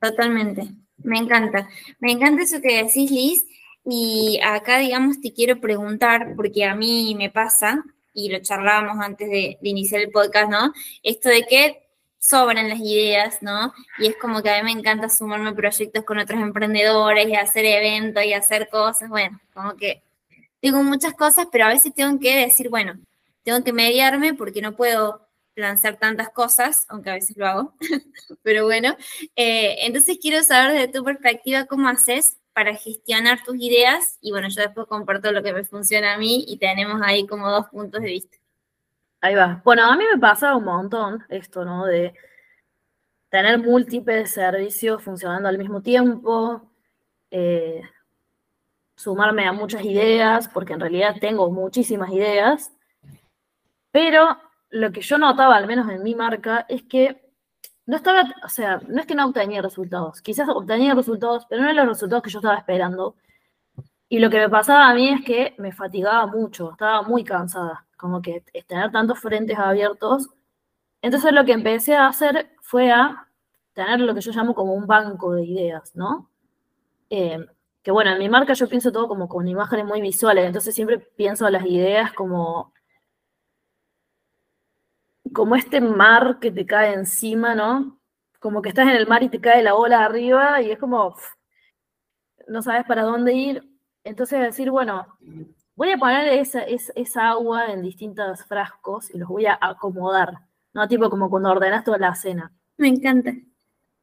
Totalmente. 0.00 0.68
Me 0.98 1.18
encanta. 1.18 1.68
Me 1.98 2.12
encanta 2.12 2.42
eso 2.42 2.60
que 2.60 2.82
decís, 2.84 3.10
Liz. 3.10 3.46
Y 3.84 4.38
acá, 4.44 4.78
digamos, 4.78 5.20
te 5.20 5.32
quiero 5.32 5.60
preguntar, 5.60 6.34
porque 6.36 6.64
a 6.64 6.74
mí 6.74 7.14
me 7.16 7.30
pasa, 7.30 7.82
y 8.12 8.28
lo 8.28 8.40
charlábamos 8.40 9.02
antes 9.02 9.30
de, 9.30 9.58
de 9.62 9.68
iniciar 9.68 10.02
el 10.02 10.10
podcast, 10.10 10.50
¿no? 10.50 10.72
Esto 11.02 11.30
de 11.30 11.44
que 11.44 11.87
sobran 12.18 12.68
las 12.68 12.80
ideas, 12.80 13.42
¿no? 13.42 13.72
Y 13.98 14.06
es 14.08 14.16
como 14.16 14.42
que 14.42 14.50
a 14.50 14.62
mí 14.62 14.72
me 14.72 14.80
encanta 14.80 15.08
sumarme 15.08 15.52
proyectos 15.54 16.04
con 16.04 16.18
otros 16.18 16.40
emprendedores 16.40 17.28
y 17.28 17.34
hacer 17.34 17.64
eventos 17.64 18.24
y 18.24 18.32
hacer 18.32 18.68
cosas, 18.68 19.08
bueno, 19.08 19.40
como 19.54 19.76
que 19.76 20.02
tengo 20.60 20.82
muchas 20.82 21.14
cosas, 21.14 21.46
pero 21.52 21.66
a 21.66 21.68
veces 21.68 21.94
tengo 21.94 22.18
que 22.18 22.36
decir, 22.36 22.68
bueno, 22.68 22.94
tengo 23.44 23.62
que 23.62 23.72
mediarme 23.72 24.34
porque 24.34 24.60
no 24.60 24.76
puedo 24.76 25.28
lanzar 25.54 25.98
tantas 25.98 26.30
cosas, 26.30 26.84
aunque 26.88 27.10
a 27.10 27.14
veces 27.14 27.36
lo 27.36 27.46
hago, 27.46 27.74
pero 28.42 28.64
bueno, 28.64 28.96
eh, 29.36 29.76
entonces 29.80 30.18
quiero 30.20 30.42
saber 30.42 30.72
desde 30.72 30.92
tu 30.92 31.04
perspectiva 31.04 31.66
cómo 31.66 31.88
haces 31.88 32.38
para 32.52 32.74
gestionar 32.74 33.42
tus 33.44 33.56
ideas 33.56 34.18
y 34.20 34.32
bueno, 34.32 34.48
yo 34.48 34.62
después 34.62 34.86
comparto 34.88 35.30
lo 35.32 35.42
que 35.42 35.52
me 35.52 35.64
funciona 35.64 36.14
a 36.14 36.18
mí 36.18 36.44
y 36.48 36.58
tenemos 36.58 37.00
ahí 37.02 37.26
como 37.26 37.50
dos 37.50 37.66
puntos 37.68 38.02
de 38.02 38.08
vista. 38.08 38.37
Ahí 39.20 39.34
va. 39.34 39.60
Bueno, 39.64 39.84
a 39.84 39.96
mí 39.96 40.04
me 40.12 40.18
pasa 40.20 40.54
un 40.56 40.64
montón 40.64 41.24
esto, 41.28 41.64
¿no? 41.64 41.84
De 41.86 42.14
tener 43.30 43.58
múltiples 43.58 44.30
servicios 44.30 45.02
funcionando 45.02 45.48
al 45.48 45.58
mismo 45.58 45.82
tiempo, 45.82 46.70
eh, 47.30 47.82
sumarme 48.96 49.46
a 49.46 49.52
muchas 49.52 49.84
ideas, 49.84 50.48
porque 50.48 50.74
en 50.74 50.80
realidad 50.80 51.16
tengo 51.20 51.50
muchísimas 51.50 52.10
ideas, 52.12 52.72
pero 53.90 54.38
lo 54.70 54.92
que 54.92 55.00
yo 55.00 55.18
notaba, 55.18 55.56
al 55.56 55.66
menos 55.66 55.90
en 55.90 56.02
mi 56.02 56.14
marca, 56.14 56.66
es 56.68 56.82
que 56.84 57.22
no 57.86 57.96
estaba, 57.96 58.22
o 58.44 58.48
sea, 58.48 58.80
no 58.88 59.00
es 59.00 59.06
que 59.06 59.14
no 59.14 59.26
obtenía 59.26 59.62
resultados, 59.62 60.22
quizás 60.22 60.48
obtenía 60.48 60.94
resultados, 60.94 61.46
pero 61.48 61.62
no 61.62 61.68
eran 61.70 61.86
los 61.86 61.96
resultados 61.96 62.22
que 62.24 62.30
yo 62.30 62.38
estaba 62.40 62.58
esperando. 62.58 63.16
Y 64.08 64.20
lo 64.20 64.30
que 64.30 64.38
me 64.38 64.48
pasaba 64.50 64.88
a 64.90 64.94
mí 64.94 65.08
es 65.10 65.24
que 65.24 65.54
me 65.58 65.72
fatigaba 65.72 66.26
mucho, 66.26 66.72
estaba 66.72 67.02
muy 67.02 67.24
cansada 67.24 67.87
como 67.98 68.22
que 68.22 68.42
tener 68.66 68.90
tantos 68.92 69.20
frentes 69.20 69.58
abiertos. 69.58 70.28
Entonces 71.02 71.32
lo 71.32 71.44
que 71.44 71.52
empecé 71.52 71.94
a 71.96 72.08
hacer 72.08 72.50
fue 72.62 72.90
a 72.90 73.28
tener 73.74 74.00
lo 74.00 74.14
que 74.14 74.22
yo 74.22 74.32
llamo 74.32 74.54
como 74.54 74.74
un 74.74 74.86
banco 74.86 75.34
de 75.34 75.44
ideas, 75.44 75.94
¿no? 75.94 76.30
Eh, 77.10 77.38
que 77.82 77.90
bueno, 77.92 78.10
en 78.12 78.18
mi 78.18 78.28
marca 78.28 78.54
yo 78.54 78.68
pienso 78.68 78.92
todo 78.92 79.08
como 79.08 79.28
con 79.28 79.48
imágenes 79.48 79.86
muy 79.86 80.00
visuales, 80.00 80.46
entonces 80.46 80.74
siempre 80.74 80.98
pienso 80.98 81.48
las 81.50 81.64
ideas 81.66 82.12
como 82.12 82.72
como 85.32 85.56
este 85.56 85.80
mar 85.80 86.38
que 86.40 86.50
te 86.50 86.66
cae 86.66 86.94
encima, 86.94 87.54
¿no? 87.54 87.98
Como 88.40 88.62
que 88.62 88.70
estás 88.70 88.88
en 88.88 88.96
el 88.96 89.06
mar 89.06 89.22
y 89.22 89.28
te 89.28 89.40
cae 89.40 89.62
la 89.62 89.74
ola 89.74 90.04
arriba 90.04 90.62
y 90.62 90.70
es 90.70 90.78
como 90.78 91.16
no 92.48 92.62
sabes 92.62 92.84
para 92.86 93.02
dónde 93.02 93.34
ir. 93.34 93.68
Entonces 94.04 94.40
decir, 94.40 94.70
bueno, 94.70 95.18
Voy 95.78 95.92
a 95.92 95.96
poner 95.96 96.26
esa, 96.26 96.62
esa, 96.64 97.28
agua 97.28 97.66
en 97.66 97.82
distintos 97.82 98.44
frascos 98.46 99.14
y 99.14 99.18
los 99.18 99.28
voy 99.28 99.46
a 99.46 99.56
acomodar, 99.60 100.40
¿no? 100.72 100.88
Tipo 100.88 101.08
como 101.08 101.30
cuando 101.30 101.50
ordenas 101.50 101.84
toda 101.84 101.98
la 101.98 102.16
cena. 102.16 102.52
Me 102.78 102.88
encanta. 102.88 103.32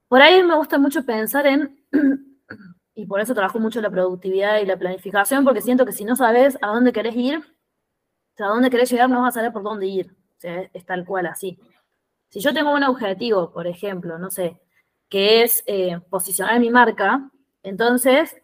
Por 0.08 0.22
ahí 0.22 0.42
me 0.42 0.56
gusta 0.56 0.80
mucho 0.80 1.06
pensar 1.06 1.46
en, 1.46 1.86
y 2.96 3.06
por 3.06 3.20
eso 3.20 3.34
trabajo 3.34 3.60
mucho 3.60 3.82
la 3.82 3.90
productividad 3.90 4.62
y 4.62 4.66
la 4.66 4.78
planificación, 4.78 5.44
porque 5.44 5.60
siento 5.60 5.86
que 5.86 5.92
si 5.92 6.06
no 6.06 6.16
sabes 6.16 6.58
a 6.62 6.68
dónde 6.68 6.94
querés 6.94 7.18
ir, 7.18 7.40
o 7.40 8.38
sea, 8.38 8.46
a 8.46 8.50
dónde 8.52 8.70
querés 8.70 8.90
llegar, 8.90 9.10
no 9.10 9.24
vas 9.24 9.36
a 9.36 9.40
saber 9.40 9.52
por 9.52 9.64
dónde 9.64 9.88
ir. 9.88 10.16
O 10.38 10.40
sea, 10.40 10.70
es 10.74 10.86
tal 10.86 11.04
cual 11.04 11.26
así. 11.26 11.60
Si 12.30 12.40
yo 12.40 12.54
tengo 12.54 12.74
un 12.74 12.84
objetivo, 12.84 13.52
por 13.52 13.68
ejemplo, 13.68 14.18
no 14.18 14.32
sé, 14.32 14.62
que 15.10 15.44
es 15.44 15.62
eh, 15.68 16.00
posicionar 16.10 16.58
mi 16.58 16.70
marca, 16.70 17.30
entonces 17.64 18.42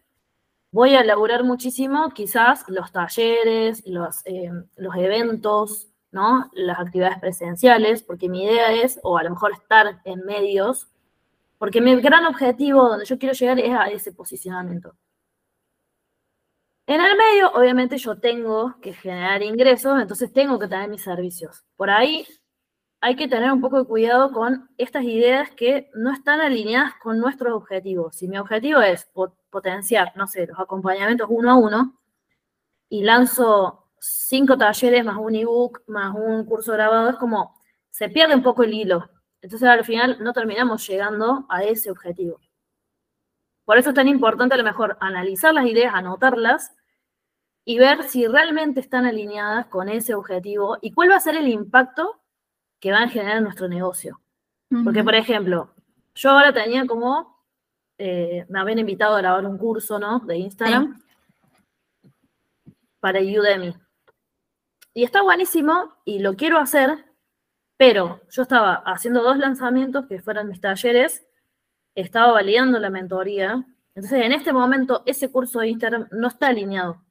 Voy 0.71 0.95
a 0.95 1.01
elaborar 1.01 1.43
muchísimo 1.43 2.11
quizás 2.11 2.63
los 2.69 2.91
talleres, 2.91 3.85
los, 3.85 4.25
eh, 4.25 4.51
los 4.77 4.95
eventos, 4.95 5.89
¿no? 6.11 6.49
Las 6.53 6.79
actividades 6.79 7.19
presenciales, 7.19 8.03
porque 8.03 8.29
mi 8.29 8.45
idea 8.45 8.71
es, 8.71 8.99
o 9.03 9.17
a 9.17 9.23
lo 9.23 9.31
mejor 9.31 9.51
estar 9.53 10.01
en 10.05 10.25
medios, 10.25 10.87
porque 11.57 11.81
mi 11.81 11.99
gran 12.01 12.25
objetivo 12.25 12.87
donde 12.87 13.05
yo 13.05 13.19
quiero 13.19 13.33
llegar 13.33 13.59
es 13.59 13.73
a 13.73 13.89
ese 13.89 14.13
posicionamiento. 14.13 14.95
En 16.87 16.99
el 16.99 17.15
medio, 17.17 17.51
obviamente, 17.53 17.97
yo 17.97 18.19
tengo 18.19 18.75
que 18.81 18.93
generar 18.93 19.43
ingresos, 19.43 20.01
entonces 20.01 20.31
tengo 20.33 20.57
que 20.57 20.67
tener 20.67 20.89
mis 20.89 21.03
servicios. 21.03 21.63
Por 21.75 21.89
ahí 21.89 22.25
hay 23.01 23.15
que 23.15 23.27
tener 23.27 23.51
un 23.51 23.62
poco 23.62 23.79
de 23.79 23.86
cuidado 23.86 24.31
con 24.31 24.70
estas 24.77 25.03
ideas 25.03 25.50
que 25.51 25.89
no 25.96 26.13
están 26.13 26.39
alineadas 26.39 26.93
con 27.01 27.20
nuestros 27.20 27.53
objetivos. 27.53 28.15
Si 28.15 28.27
mi 28.27 28.38
objetivo 28.38 28.79
es 28.79 29.10
potenciar, 29.50 30.13
no 30.15 30.27
sé, 30.27 30.46
los 30.46 30.60
acompañamientos 30.60 31.27
uno 31.29 31.51
a 31.51 31.55
uno, 31.55 32.00
y 32.89 33.03
lanzo 33.03 33.88
cinco 34.00 34.55
talleres 34.55 35.03
más 35.03 35.17
un 35.17 35.36
ebook, 35.36 35.81
más 35.88 36.13
un 36.15 36.46
curso 36.46 36.74
grabado, 36.74 37.10
es 37.10 37.15
como, 37.15 37.60
se 37.89 38.08
pierde 38.10 38.36
un 38.36 38.43
poco 38.43 38.63
el 38.63 38.74
hilo. 38.74 39.10
Entonces 39.41 39.67
al 39.67 39.84
final 39.84 40.17
no 40.22 40.31
terminamos 40.31 40.88
llegando 40.88 41.46
a 41.50 41.63
ese 41.63 41.89
objetivo. 41.89 42.39
Por 43.65 43.79
eso 43.79 43.89
es 43.89 43.96
tan 43.96 44.08
importante 44.08 44.53
a 44.53 44.58
lo 44.58 44.63
mejor 44.63 44.98
analizar 45.00 45.53
las 45.55 45.65
ideas, 45.65 45.96
anotarlas 45.96 46.75
y 47.65 47.79
ver 47.79 48.03
si 48.03 48.27
realmente 48.27 48.79
están 48.79 49.05
alineadas 49.05 49.65
con 49.67 49.89
ese 49.89 50.13
objetivo 50.13 50.77
y 50.81 50.91
cuál 50.91 51.10
va 51.10 51.15
a 51.15 51.20
ser 51.20 51.36
el 51.36 51.48
impacto 51.48 52.20
que 52.81 52.91
van 52.91 53.03
a 53.03 53.09
generar 53.09 53.41
nuestro 53.41 53.69
negocio. 53.69 54.19
Porque, 54.83 55.03
por 55.03 55.15
ejemplo, 55.15 55.73
yo 56.15 56.31
ahora 56.31 56.53
tenía 56.53 56.85
como, 56.88 57.45
eh, 57.97 58.45
me 58.50 58.59
habían 58.59 58.79
invitado 58.79 59.15
a 59.15 59.19
grabar 59.19 59.45
un 59.45 59.57
curso, 59.57 60.00
¿no? 60.00 60.19
De 60.19 60.38
Instagram 60.38 61.01
para 63.00 63.19
Udemy. 63.19 63.75
Y 64.93 65.03
está 65.03 65.21
buenísimo 65.21 65.93
y 66.05 66.19
lo 66.19 66.35
quiero 66.35 66.57
hacer, 66.57 67.05
pero 67.77 68.21
yo 68.29 68.41
estaba 68.43 68.75
haciendo 68.85 69.21
dos 69.21 69.38
lanzamientos 69.38 70.07
que 70.07 70.21
fueran 70.21 70.47
mis 70.47 70.61
talleres, 70.61 71.25
estaba 71.93 72.31
validando 72.31 72.79
la 72.79 72.89
mentoría. 72.89 73.65
Entonces, 73.93 74.25
en 74.25 74.31
este 74.31 74.53
momento, 74.53 75.03
ese 75.05 75.29
curso 75.29 75.59
de 75.59 75.69
Instagram 75.69 76.07
no 76.11 76.29
está 76.29 76.47
alineado 76.47 77.03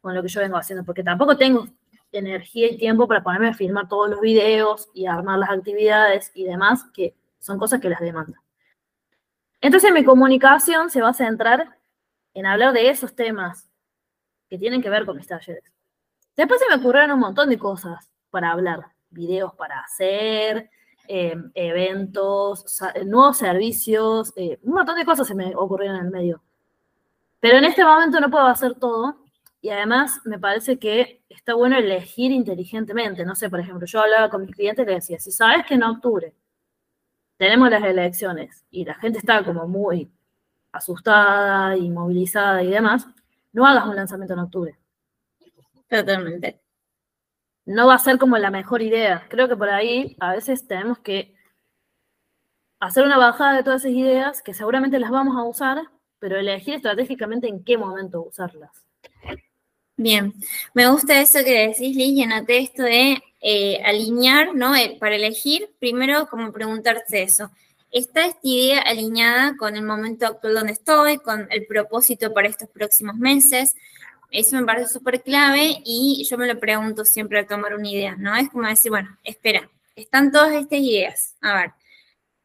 con 0.00 0.14
lo 0.14 0.22
que 0.22 0.28
yo 0.28 0.40
vengo 0.40 0.56
haciendo, 0.56 0.84
porque 0.84 1.02
tampoco 1.02 1.36
tengo 1.36 1.66
energía 2.12 2.70
y 2.70 2.78
tiempo 2.78 3.06
para 3.06 3.22
ponerme 3.22 3.48
a 3.48 3.54
filmar 3.54 3.88
todos 3.88 4.08
los 4.08 4.20
videos 4.20 4.88
y 4.94 5.06
armar 5.06 5.38
las 5.38 5.50
actividades 5.50 6.30
y 6.34 6.44
demás, 6.44 6.84
que 6.94 7.14
son 7.38 7.58
cosas 7.58 7.80
que 7.80 7.88
las 7.88 8.00
demandan. 8.00 8.40
Entonces 9.60 9.92
mi 9.92 10.04
comunicación 10.04 10.90
se 10.90 11.00
va 11.00 11.10
a 11.10 11.14
centrar 11.14 11.78
en 12.34 12.46
hablar 12.46 12.72
de 12.72 12.88
esos 12.88 13.14
temas 13.14 13.68
que 14.48 14.58
tienen 14.58 14.80
que 14.80 14.90
ver 14.90 15.04
con 15.04 15.16
mis 15.16 15.26
talleres. 15.26 15.64
Después 16.36 16.60
se 16.60 16.68
me 16.68 16.80
ocurrieron 16.80 17.12
un 17.12 17.20
montón 17.20 17.50
de 17.50 17.58
cosas 17.58 18.08
para 18.30 18.52
hablar, 18.52 18.92
videos 19.10 19.54
para 19.54 19.80
hacer, 19.80 20.70
em, 21.08 21.50
eventos, 21.54 22.80
nuevos 23.04 23.38
servicios, 23.38 24.32
eh, 24.36 24.58
un 24.62 24.74
montón 24.74 24.96
de 24.96 25.04
cosas 25.04 25.26
se 25.26 25.34
me 25.34 25.54
ocurrieron 25.56 25.96
en 25.96 26.04
el 26.06 26.10
medio. 26.10 26.42
Pero 27.40 27.58
en 27.58 27.64
este 27.64 27.84
momento 27.84 28.20
no 28.20 28.30
puedo 28.30 28.46
hacer 28.46 28.74
todo 28.74 29.18
y 29.60 29.70
además 29.70 30.20
me 30.24 30.38
parece 30.38 30.78
que 30.78 31.22
está 31.28 31.54
bueno 31.54 31.76
elegir 31.76 32.30
inteligentemente. 32.30 33.24
No 33.24 33.34
sé, 33.34 33.50
por 33.50 33.60
ejemplo, 33.60 33.86
yo 33.86 34.00
hablaba 34.00 34.30
con 34.30 34.42
mis 34.42 34.54
clientes 34.54 34.84
y 34.84 34.88
les 34.88 34.96
decía, 34.96 35.18
si 35.18 35.32
sabes 35.32 35.66
que 35.66 35.74
en 35.74 35.82
octubre 35.82 36.34
tenemos 37.36 37.70
las 37.70 37.82
elecciones 37.82 38.64
y 38.70 38.84
la 38.84 38.94
gente 38.94 39.18
está 39.18 39.44
como 39.44 39.66
muy 39.66 40.10
asustada, 40.72 41.76
inmovilizada 41.76 42.62
y 42.62 42.68
demás, 42.68 43.06
no 43.52 43.66
hagas 43.66 43.86
un 43.86 43.96
lanzamiento 43.96 44.34
en 44.34 44.40
octubre. 44.40 44.78
Totalmente. 45.88 46.60
No 47.64 47.86
va 47.86 47.94
a 47.94 47.98
ser 47.98 48.18
como 48.18 48.38
la 48.38 48.50
mejor 48.50 48.82
idea. 48.82 49.26
Creo 49.28 49.48
que 49.48 49.56
por 49.56 49.68
ahí 49.68 50.16
a 50.20 50.32
veces 50.32 50.66
tenemos 50.66 50.98
que 51.00 51.34
hacer 52.80 53.04
una 53.04 53.18
bajada 53.18 53.56
de 53.56 53.62
todas 53.62 53.84
esas 53.84 53.96
ideas 53.96 54.42
que 54.42 54.54
seguramente 54.54 54.98
las 54.98 55.10
vamos 55.10 55.36
a 55.36 55.44
usar, 55.44 55.82
pero 56.18 56.36
elegir 56.36 56.74
estratégicamente 56.74 57.48
en 57.48 57.64
qué 57.64 57.76
momento 57.76 58.22
usarlas. 58.22 58.86
Bien, 60.00 60.32
me 60.74 60.88
gusta 60.88 61.20
eso 61.20 61.40
que 61.44 61.66
decís, 61.68 61.96
Liz, 61.96 62.10
y 62.16 62.22
anoté 62.22 62.58
esto 62.58 62.84
de 62.84 63.20
eh, 63.40 63.82
alinear, 63.84 64.54
¿no? 64.54 64.76
Eh, 64.76 64.96
para 65.00 65.16
elegir, 65.16 65.70
primero 65.80 66.28
como 66.28 66.52
preguntarse 66.52 67.22
eso. 67.22 67.50
¿Está 67.90 68.26
esta 68.26 68.38
idea 68.44 68.80
alineada 68.82 69.56
con 69.56 69.74
el 69.74 69.82
momento 69.82 70.26
actual 70.26 70.54
donde 70.54 70.72
estoy, 70.74 71.18
con 71.18 71.48
el 71.50 71.66
propósito 71.66 72.32
para 72.32 72.46
estos 72.46 72.68
próximos 72.68 73.16
meses? 73.16 73.74
Eso 74.30 74.56
me 74.56 74.64
parece 74.64 74.92
súper 74.92 75.20
clave 75.20 75.82
y 75.84 76.24
yo 76.30 76.38
me 76.38 76.46
lo 76.46 76.60
pregunto 76.60 77.04
siempre 77.04 77.40
al 77.40 77.48
tomar 77.48 77.74
una 77.74 77.88
idea, 77.88 78.14
¿no? 78.16 78.36
Es 78.36 78.50
como 78.50 78.68
decir, 78.68 78.92
bueno, 78.92 79.18
espera, 79.24 79.68
están 79.96 80.30
todas 80.30 80.52
estas 80.54 80.78
ideas. 80.78 81.34
A 81.40 81.54
ver, 81.56 81.72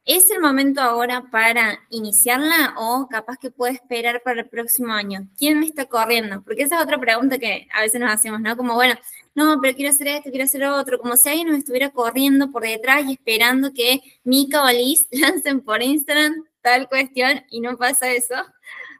¿Es 0.06 0.30
el 0.32 0.42
momento 0.42 0.82
ahora 0.82 1.24
para 1.32 1.80
iniciarla 1.90 2.76
o 2.78 3.08
capaz 3.08 3.38
que 3.38 3.52
puede 3.52 3.74
esperar 3.74 4.22
para 4.22 4.42
el 4.42 4.50
próximo 4.50 4.92
año? 4.92 5.30
¿Quién 5.38 5.62
me 5.62 5.66
está 5.66 5.86
corriendo? 5.86 6.44
Porque 6.44 6.64
esa 6.64 6.76
es 6.76 6.84
otra 6.84 7.00
pregunta 7.00 7.38
que 7.38 7.70
a 7.74 7.80
veces 7.80 8.02
nos 8.02 8.12
hacemos, 8.12 8.42
¿no? 8.42 8.58
Como, 8.58 8.74
bueno, 8.74 8.96
no, 9.34 9.60
pero 9.62 9.74
quiero 9.78 9.92
hacer 9.92 10.08
esto, 10.08 10.30
quiero 10.30 10.44
hacer 10.44 10.66
otro, 10.66 11.00
como 11.00 11.16
si 11.16 11.30
alguien 11.30 11.48
nos 11.48 11.60
estuviera 11.60 11.90
corriendo 11.92 12.52
por 12.52 12.64
detrás 12.64 13.06
y 13.06 13.14
esperando 13.14 13.72
que 13.74 14.02
Mika 14.26 14.64
o 14.64 14.70
Liz 14.70 15.08
lancen 15.12 15.62
por 15.62 15.82
Instagram 15.82 16.36
tal 16.62 16.90
cuestión 16.90 17.42
y 17.50 17.62
no 17.62 17.78
pasa 17.78 18.12
eso. 18.12 18.36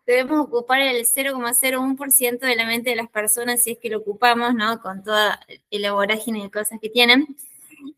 Debemos 0.06 0.40
ocupar 0.48 0.80
el 0.80 1.06
0,01% 1.06 2.40
de 2.40 2.56
la 2.56 2.66
mente 2.66 2.92
de 2.92 2.96
las 2.96 3.10
personas 3.10 3.62
si 3.62 3.72
es 3.72 3.78
que 3.78 3.90
lo 3.90 3.98
ocupamos, 4.00 4.56
¿no? 4.56 4.82
Con 4.82 5.04
toda 5.04 5.42
la 5.70 5.92
vorágine 5.92 6.44
de 6.44 6.52
cosas 6.52 6.80
que 6.82 6.90
tienen. 6.90 7.36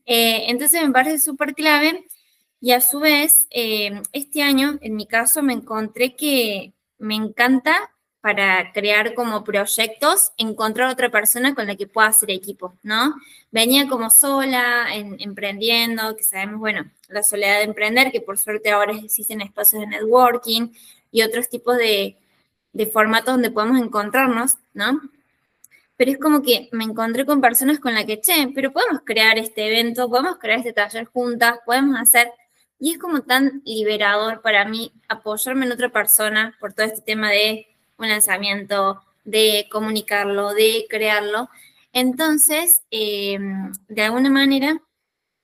Eh, 0.08 0.46
entonces 0.50 0.82
me 0.82 0.92
parece 0.92 1.20
súper 1.20 1.54
clave 1.54 2.08
y 2.66 2.72
a 2.72 2.82
su 2.82 3.00
vez, 3.00 3.46
eh, 3.52 4.02
este 4.12 4.42
año, 4.42 4.80
en 4.82 4.96
mi 4.96 5.06
caso, 5.06 5.44
me 5.44 5.54
encontré 5.54 6.16
que 6.16 6.74
me 6.98 7.14
encanta 7.14 7.92
para 8.22 8.72
crear 8.74 9.14
como 9.14 9.44
proyectos, 9.44 10.32
encontrar 10.38 10.90
otra 10.90 11.12
persona 11.12 11.54
con 11.54 11.68
la 11.68 11.76
que 11.76 11.86
pueda 11.86 12.08
hacer 12.08 12.32
equipo, 12.32 12.76
¿no? 12.82 13.14
Venía 13.52 13.88
como 13.88 14.10
sola, 14.10 14.88
emprendiendo, 14.96 16.16
que 16.16 16.24
sabemos, 16.24 16.60
bueno, 16.60 16.90
la 17.08 17.22
soledad 17.22 17.58
de 17.60 17.66
emprender, 17.66 18.12
que 18.12 18.22
por 18.22 18.40
suerte 18.40 18.72
ahora 18.72 18.94
existen 18.94 19.42
espacios 19.42 19.82
de 19.82 19.88
networking 19.88 20.70
y 21.12 21.22
otros 21.22 21.50
tipos 21.50 21.78
de, 21.78 22.18
de 22.74 22.88
formatos 22.88 23.36
donde 23.36 23.52
podemos 23.52 23.80
encontrarnos, 23.80 24.56
¿no? 24.74 25.02
Pero 25.98 26.12
es 26.12 26.18
como 26.18 26.42
que 26.42 26.68
me 26.72 26.84
encontré 26.84 27.28
con 27.28 27.42
personas 27.42 27.78
con 27.80 27.94
las 27.94 28.06
que, 28.06 28.20
che, 28.22 28.48
pero 28.56 28.74
podemos 28.74 29.04
crear 29.06 29.38
este 29.38 29.68
evento, 29.68 30.10
podemos 30.10 30.40
crear 30.40 30.58
este 30.58 30.74
taller 30.74 31.06
juntas, 31.06 31.60
podemos 31.64 32.00
hacer 32.00 32.32
y 32.80 32.92
es 32.92 32.98
como 32.98 33.22
tan 33.22 33.62
liberador 33.66 34.42
para 34.42 34.66
mí 34.66 34.92
apoyarme 35.08 35.66
en 35.66 35.72
otra 35.72 35.90
persona 35.90 36.56
por 36.60 36.74
todo 36.74 36.86
este 36.86 37.02
tema 37.02 37.30
de 37.32 37.68
un 37.98 38.10
lanzamiento, 38.10 39.02
de 39.24 39.68
comunicarlo, 39.72 40.54
de 40.54 40.86
crearlo. 40.90 41.50
Entonces, 41.94 42.82
em, 42.92 43.72
de 43.88 44.02
alguna 44.04 44.30
manera, 44.30 44.82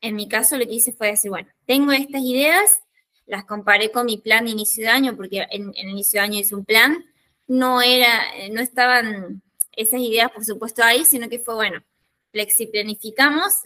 en 0.02 0.16
mi 0.16 0.28
caso 0.28 0.58
lo 0.58 0.66
que 0.66 0.74
hice 0.74 0.94
fue 0.94 1.08
decir, 1.08 1.32
bueno, 1.32 1.50
tengo 1.66 1.92
estas 1.92 2.22
ideas, 2.22 2.70
las 3.26 3.46
comparé 3.46 3.92
con 3.92 4.06
mi 4.06 4.18
plan 4.18 4.46
de 4.46 4.52
inicio 4.52 4.84
de 4.84 4.90
año, 4.90 5.16
porque 5.16 5.48
en, 5.52 5.74
inicio 5.76 6.20
de 6.20 6.26
año 6.26 6.40
hice 6.40 6.56
un 6.56 6.66
plan, 6.66 7.06
no 7.48 7.82
era, 7.82 8.24
no 8.52 8.62
estaban 8.62 9.42
esas 9.72 10.02
ideas, 10.02 10.32
por 10.32 10.44
supuesto, 10.44 10.84
ahí, 10.84 11.06
sino 11.06 11.30
que 11.30 11.40
fue, 11.40 11.56
bueno, 11.56 11.82
flexiplanificamos, 12.32 13.62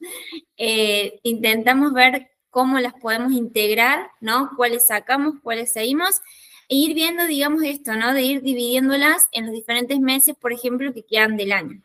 eh, 0.56 1.20
intentamos 1.22 1.92
ver 1.92 2.29
cómo 2.50 2.78
las 2.78 2.94
podemos 2.94 3.32
integrar, 3.32 4.10
¿no? 4.20 4.50
Cuáles 4.56 4.86
sacamos, 4.86 5.36
cuáles 5.42 5.72
seguimos, 5.72 6.20
e 6.68 6.76
ir 6.76 6.94
viendo, 6.94 7.26
digamos, 7.26 7.62
esto, 7.62 7.94
¿no? 7.94 8.12
De 8.12 8.22
ir 8.22 8.42
dividiéndolas 8.42 9.28
en 9.32 9.46
los 9.46 9.54
diferentes 9.54 9.98
meses, 10.00 10.36
por 10.36 10.52
ejemplo, 10.52 10.92
que 10.92 11.04
quedan 11.04 11.36
del 11.36 11.52
año. 11.52 11.80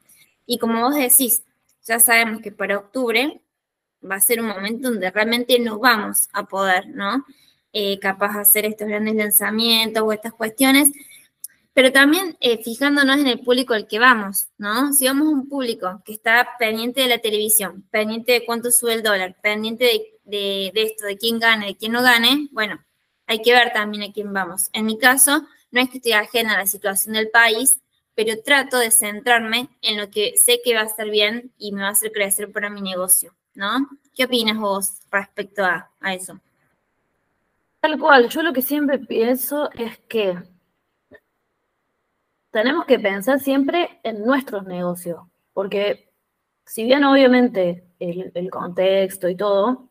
Y 0.46 0.60
como 0.60 0.82
vos 0.82 0.96
decís, 0.96 1.44
ya 1.86 2.00
sabemos 2.00 2.42
que 2.42 2.52
para 2.52 2.78
octubre 2.78 3.42
va 4.10 4.16
a 4.16 4.22
ser 4.22 4.42
un 4.42 4.48
momento 4.48 4.90
donde 4.90 5.10
realmente 5.12 5.60
no 5.60 5.80
vamos 5.80 6.28
a 6.34 6.46
poder, 6.46 6.88
¿no? 6.90 7.26
Eh, 7.74 8.00
capaz 8.00 8.34
de 8.36 8.42
hacer 8.42 8.66
estos 8.66 8.88
grandes 8.88 9.16
lanzamientos 9.16 10.04
o 10.04 10.14
estas 10.14 10.34
cuestiones, 10.34 10.92
pero 11.74 11.92
también 11.92 12.38
eh, 12.40 12.64
fijándonos 12.64 13.18
en 13.18 13.28
el 13.28 13.42
público 13.42 13.74
al 13.74 13.88
que 13.88 14.00
vamos, 14.00 14.48
¿no? 14.58 14.94
Si 14.94 15.08
vamos 15.08 15.28
a 15.28 15.32
un 15.32 15.50
público 15.50 16.02
que 16.06 16.14
está 16.14 16.48
pendiente 16.58 17.02
de 17.02 17.10
la 17.10 17.18
televisión, 17.18 17.84
pendiente 17.92 18.32
de 18.32 18.46
cuánto 18.46 18.72
sube 18.72 18.94
el 18.94 19.04
dólar, 19.04 19.36
pendiente 19.42 19.84
de 19.86 20.15
de, 20.26 20.72
esto, 20.74 21.06
de 21.06 21.18
quién 21.18 21.40
gane, 21.40 21.68
de 21.68 21.76
quién 21.78 21.92
no 21.92 22.02
gane, 22.02 22.50
bueno, 22.52 22.84
hay 23.28 23.42
que 23.42 23.54
ver 23.54 23.72
también 23.74 24.10
a 24.10 24.14
quién 24.14 24.34
vamos. 24.34 24.70
En 24.74 24.86
mi 24.86 24.98
caso, 24.98 25.46
no 25.72 25.82
es 25.82 25.90
que 25.90 25.98
estoy 25.98 26.14
ajena 26.14 26.56
a 26.56 26.60
la 26.60 26.68
situación 26.68 27.14
del 27.14 27.30
país, 27.30 27.82
pero 28.14 28.42
trato 28.44 28.78
de 28.78 28.92
centrarme 28.92 29.70
en 29.82 29.98
lo 29.98 30.10
que 30.10 30.38
sé 30.38 30.62
que 30.64 30.74
va 30.74 30.82
a 30.82 30.86
estar 30.86 31.10
bien 31.10 31.52
y 31.58 31.72
me 31.72 31.82
va 31.82 31.90
a 31.90 31.92
hacer 31.92 32.12
crecer 32.12 32.52
para 32.52 32.70
mi 32.70 32.82
negocio, 32.82 33.34
¿no? 33.54 33.88
¿Qué 34.16 34.26
opinas 34.26 34.58
vos 34.58 35.00
respecto 35.12 35.64
a, 35.64 35.92
a 36.00 36.14
eso? 36.14 36.40
Tal 37.82 38.00
cual, 38.00 38.30
yo 38.30 38.42
lo 38.42 38.54
que 38.54 38.62
siempre 38.62 39.00
pienso 39.00 39.70
es 39.74 39.98
que 40.08 40.38
tenemos 42.52 42.86
que 42.86 42.98
pensar 43.00 43.40
siempre 43.40 44.00
en 44.02 44.24
nuestros 44.26 44.66
negocios, 44.66 45.20
porque 45.54 46.10
si 46.66 46.86
bien 46.86 47.04
obviamente 47.04 47.84
el, 48.00 48.32
el 48.34 48.50
contexto 48.50 49.28
y 49.28 49.36
todo 49.36 49.90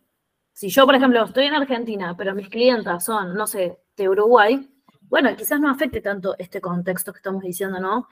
si 0.55 0.69
yo, 0.71 0.87
por 0.87 0.95
ejemplo, 0.95 1.25
estoy 1.25 1.47
en 1.47 1.55
Argentina, 1.55 2.17
pero 2.17 2.35
mis 2.35 2.49
clientas 2.49 3.05
son, 3.05 3.35
no 3.35 3.47
sé, 3.47 3.81
de 3.97 4.09
Uruguay, 4.09 4.71
bueno, 5.03 5.35
quizás 5.37 5.61
no 5.61 5.69
afecte 5.69 6.01
tanto 6.01 6.37
este 6.38 6.61
contexto 6.61 7.12
que 7.12 7.19
estamos 7.19 7.43
diciendo, 7.43 7.81
¿no? 7.81 8.09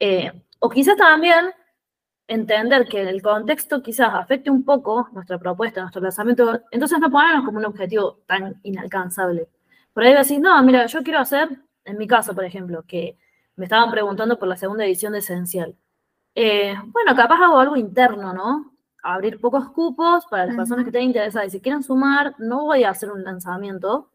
Eh, 0.00 0.32
o 0.58 0.70
quizás 0.70 0.96
también 0.96 1.52
entender 2.26 2.88
que 2.88 3.02
el 3.02 3.20
contexto 3.20 3.82
quizás 3.82 4.08
afecte 4.14 4.50
un 4.50 4.64
poco 4.64 5.08
nuestra 5.12 5.38
propuesta, 5.38 5.82
nuestro 5.82 6.00
lanzamiento, 6.00 6.62
entonces 6.70 6.98
no 6.98 7.10
ponernos 7.10 7.44
como 7.44 7.58
un 7.58 7.66
objetivo 7.66 8.20
tan 8.26 8.58
inalcanzable. 8.62 9.48
Por 9.92 10.04
ahí 10.04 10.14
decir, 10.14 10.40
no, 10.40 10.62
mira, 10.62 10.86
yo 10.86 11.02
quiero 11.02 11.18
hacer, 11.20 11.48
en 11.84 11.98
mi 11.98 12.06
caso, 12.06 12.34
por 12.34 12.44
ejemplo, 12.44 12.84
que 12.86 13.18
me 13.56 13.66
estaban 13.66 13.90
preguntando 13.90 14.38
por 14.38 14.48
la 14.48 14.56
segunda 14.56 14.86
edición 14.86 15.12
de 15.12 15.18
Esencial. 15.18 15.76
Eh, 16.34 16.74
bueno, 16.86 17.14
capaz 17.14 17.42
hago 17.44 17.58
algo 17.58 17.76
interno, 17.76 18.32
¿no? 18.32 18.71
Abrir 19.02 19.40
pocos 19.40 19.68
cupos 19.70 20.26
para 20.26 20.46
las 20.46 20.56
personas 20.56 20.84
que 20.84 20.90
estén 20.90 21.02
interesadas 21.04 21.48
y 21.48 21.50
si 21.50 21.60
quieren 21.60 21.82
sumar, 21.82 22.34
no 22.38 22.66
voy 22.66 22.84
a 22.84 22.90
hacer 22.90 23.10
un 23.10 23.24
lanzamiento. 23.24 24.08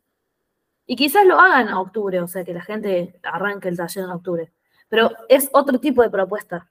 Y 0.86 0.96
quizás 0.96 1.26
lo 1.26 1.40
hagan 1.40 1.68
en 1.68 1.74
octubre, 1.74 2.22
o 2.22 2.28
sea, 2.28 2.46
que 2.46 2.54
la 2.54 2.62
gente 2.62 3.20
arranque 3.24 3.68
el 3.68 3.76
taller 3.76 4.06
en 4.06 4.12
octubre. 4.12 4.52
Pero 4.88 5.12
es 5.28 5.50
otro 5.52 5.80
tipo 5.80 6.02
de 6.02 6.10
propuesta. 6.10 6.70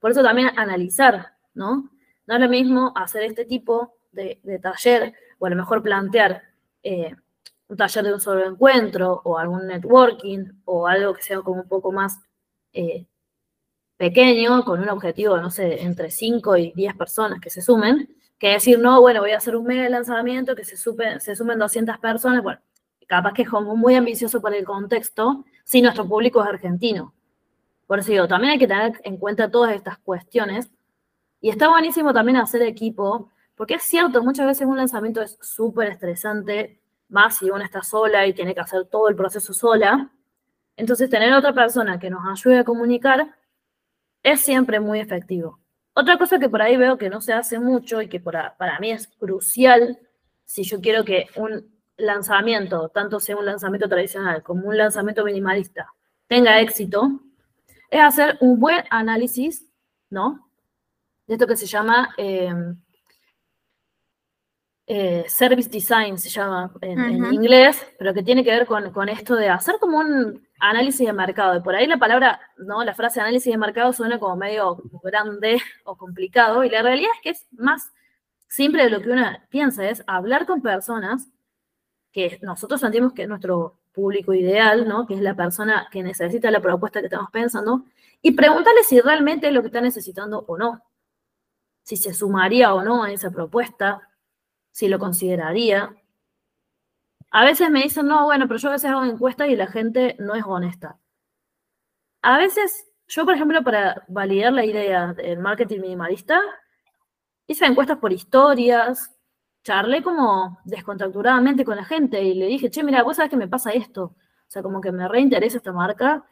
Por 0.00 0.10
eso 0.10 0.22
también 0.22 0.50
analizar, 0.58 1.34
¿no? 1.54 1.88
No 2.26 2.34
es 2.34 2.40
lo 2.40 2.48
mismo 2.48 2.92
hacer 2.96 3.22
este 3.22 3.44
tipo 3.44 3.94
de, 4.10 4.40
taller, 4.60 5.14
o 5.38 5.46
a 5.46 5.50
lo 5.50 5.56
mejor 5.56 5.82
plantear 5.82 6.42
eh, 6.82 7.14
un 7.68 7.76
taller 7.76 8.04
de 8.04 8.14
un 8.14 8.20
solo 8.20 8.44
encuentro, 8.44 9.20
o 9.24 9.38
algún 9.38 9.68
networking, 9.68 10.46
o 10.64 10.88
algo 10.88 11.14
que 11.14 11.22
sea 11.22 11.40
como 11.42 11.60
un 11.62 11.68
poco 11.68 11.92
más 11.92 12.18
eh, 12.72 13.06
pequeño, 14.00 14.64
con 14.64 14.80
un 14.80 14.88
objetivo, 14.88 15.36
no 15.36 15.50
sé, 15.50 15.82
entre 15.82 16.10
5 16.10 16.56
y 16.56 16.72
10 16.72 16.96
personas 16.96 17.38
que 17.38 17.50
se 17.50 17.60
sumen, 17.60 18.08
que 18.38 18.48
decir, 18.48 18.78
no, 18.78 18.98
bueno, 19.02 19.20
voy 19.20 19.32
a 19.32 19.36
hacer 19.36 19.54
un 19.54 19.66
mega 19.66 19.86
lanzamiento, 19.90 20.56
que 20.56 20.64
se, 20.64 20.78
se 20.78 21.36
sumen 21.36 21.58
200 21.58 21.98
personas, 21.98 22.42
bueno, 22.42 22.60
capaz 23.06 23.34
que 23.34 23.42
es 23.42 23.50
como 23.50 23.76
muy 23.76 23.96
ambicioso 23.96 24.40
para 24.40 24.56
el 24.56 24.64
contexto, 24.64 25.44
si 25.64 25.82
nuestro 25.82 26.08
público 26.08 26.40
es 26.42 26.48
argentino. 26.48 27.12
Por 27.86 27.98
eso 27.98 28.10
digo, 28.10 28.26
también 28.26 28.52
hay 28.52 28.58
que 28.58 28.66
tener 28.66 28.98
en 29.04 29.18
cuenta 29.18 29.50
todas 29.50 29.74
estas 29.74 29.98
cuestiones. 29.98 30.70
Y 31.42 31.50
está 31.50 31.68
buenísimo 31.68 32.14
también 32.14 32.38
hacer 32.38 32.62
equipo, 32.62 33.30
porque 33.54 33.74
es 33.74 33.82
cierto, 33.82 34.22
muchas 34.24 34.46
veces 34.46 34.66
un 34.66 34.78
lanzamiento 34.78 35.20
es 35.20 35.36
súper 35.42 35.88
estresante, 35.88 36.80
más 37.10 37.36
si 37.36 37.50
uno 37.50 37.62
está 37.62 37.82
sola 37.82 38.26
y 38.26 38.32
tiene 38.32 38.54
que 38.54 38.60
hacer 38.60 38.86
todo 38.86 39.10
el 39.10 39.14
proceso 39.14 39.52
sola. 39.52 40.10
Entonces, 40.74 41.10
tener 41.10 41.34
otra 41.34 41.52
persona 41.52 41.98
que 41.98 42.08
nos 42.08 42.22
ayude 42.26 42.60
a 42.60 42.64
comunicar 42.64 43.36
es 44.22 44.40
siempre 44.40 44.80
muy 44.80 45.00
efectivo. 45.00 45.58
Otra 45.94 46.18
cosa 46.18 46.38
que 46.38 46.48
por 46.48 46.62
ahí 46.62 46.76
veo 46.76 46.98
que 46.98 47.10
no 47.10 47.20
se 47.20 47.32
hace 47.32 47.58
mucho 47.58 48.00
y 48.00 48.08
que 48.08 48.20
para, 48.20 48.54
mí 48.80 48.90
es 48.90 49.08
crucial 49.08 49.98
si 50.44 50.62
yo 50.62 50.80
quiero 50.80 51.04
que 51.04 51.26
un 51.36 51.70
lanzamiento, 51.96 52.88
tanto 52.88 53.20
sea 53.20 53.36
un 53.36 53.46
lanzamiento 53.46 53.88
tradicional 53.88 54.42
como 54.42 54.68
un 54.68 54.76
lanzamiento 54.76 55.24
minimalista, 55.24 55.92
tenga 56.26 56.60
éxito, 56.60 57.20
es 57.90 58.00
hacer 58.00 58.38
un 58.40 58.58
buen 58.58 58.84
análisis, 58.90 59.66
¿no? 60.08 60.48
De 61.26 61.34
esto 61.34 61.46
que 61.46 61.56
se 61.56 61.66
llama 61.66 62.14
em, 62.16 62.76
eh, 64.92 65.24
service 65.28 65.70
design 65.70 66.18
se 66.18 66.28
llama 66.28 66.68
en, 66.80 67.32
inglés, 67.32 67.86
pero 67.96 68.12
que 68.12 68.24
tiene 68.24 68.42
que 68.42 68.50
ver 68.50 68.66
con, 68.66 69.08
esto 69.08 69.36
de 69.36 69.48
hacer 69.48 69.76
como 69.78 69.98
un 69.98 70.44
análisis 70.58 71.06
de 71.06 71.12
mercado. 71.12 71.56
Y 71.56 71.60
por 71.60 71.76
ahí 71.76 71.86
la 71.86 71.96
palabra, 71.96 72.40
¿no? 72.58 72.82
La 72.82 72.92
frase 72.92 73.20
análisis 73.20 73.52
de 73.52 73.56
mercado 73.56 73.92
suena 73.92 74.18
como 74.18 74.34
medio 74.34 74.82
grande 75.04 75.62
o 75.84 75.96
complicado, 75.96 76.64
y 76.64 76.70
la 76.70 76.82
realidad 76.82 77.12
es 77.14 77.20
que 77.22 77.30
es 77.30 77.46
más 77.52 77.92
simple 78.48 78.82
de 78.82 78.90
lo 78.90 79.00
que 79.00 79.10
uno 79.10 79.24
piensa, 79.48 79.88
es 79.88 80.02
hablar 80.08 80.44
con 80.44 80.60
personas 80.60 81.28
que 82.10 82.40
nosotros 82.42 82.80
sentimos 82.80 83.12
que 83.12 83.22
es 83.22 83.28
nuestro 83.28 83.78
público 83.92 84.34
ideal, 84.34 84.88
¿no? 84.88 85.06
Que 85.06 85.14
es 85.14 85.20
la 85.20 85.36
persona 85.36 85.86
que 85.92 86.02
necesita 86.02 86.50
la 86.50 86.58
propuesta 86.58 86.98
que 86.98 87.06
estamos 87.06 87.30
pensando, 87.30 87.84
y 88.22 88.32
preguntarle 88.32 88.82
si 88.82 89.00
realmente 89.00 89.46
es 89.46 89.52
lo 89.52 89.60
que 89.60 89.68
está 89.68 89.80
necesitando 89.80 90.44
o 90.48 90.58
no. 90.58 90.82
Si 91.84 91.96
se 91.96 92.12
sumaría 92.12 92.74
o 92.74 92.82
no 92.82 93.04
a 93.04 93.12
esa 93.12 93.30
propuesta, 93.30 94.09
si 94.72 94.88
lo 94.88 94.98
consideraría. 94.98 95.94
A 97.30 97.44
veces 97.44 97.70
me 97.70 97.82
dicen, 97.82 98.06
no, 98.06 98.24
bueno, 98.24 98.48
pero 98.48 98.58
yo 98.58 98.68
a 98.68 98.72
veces 98.72 98.90
hago 98.90 99.04
encuestas 99.04 99.48
y 99.48 99.56
la 99.56 99.66
gente 99.66 100.16
no 100.18 100.34
es 100.34 100.44
honesta. 100.44 100.98
A 102.22 102.38
veces, 102.38 102.86
yo 103.08 103.24
por 103.24 103.34
ejemplo, 103.34 103.62
para 103.62 104.04
validar 104.08 104.52
la 104.52 104.64
idea 104.64 105.14
del 105.14 105.38
marketing 105.38 105.80
minimalista, 105.80 106.40
hice 107.46 107.66
encuestas 107.66 107.98
por 107.98 108.12
historias, 108.12 109.14
charlé 109.62 110.02
como 110.02 110.58
descontracturadamente 110.64 111.64
con 111.64 111.76
la 111.76 111.84
gente 111.84 112.22
y 112.22 112.34
le 112.34 112.46
dije, 112.46 112.70
che, 112.70 112.82
mira, 112.82 113.02
vos 113.02 113.16
sabés 113.16 113.30
que 113.30 113.36
me 113.36 113.48
pasa 113.48 113.70
esto. 113.70 114.04
O 114.04 114.50
sea, 114.52 114.62
como 114.62 114.80
que 114.80 114.92
me 114.92 115.06
reinteresa 115.08 115.58
esta 115.58 115.72
marca, 115.72 116.24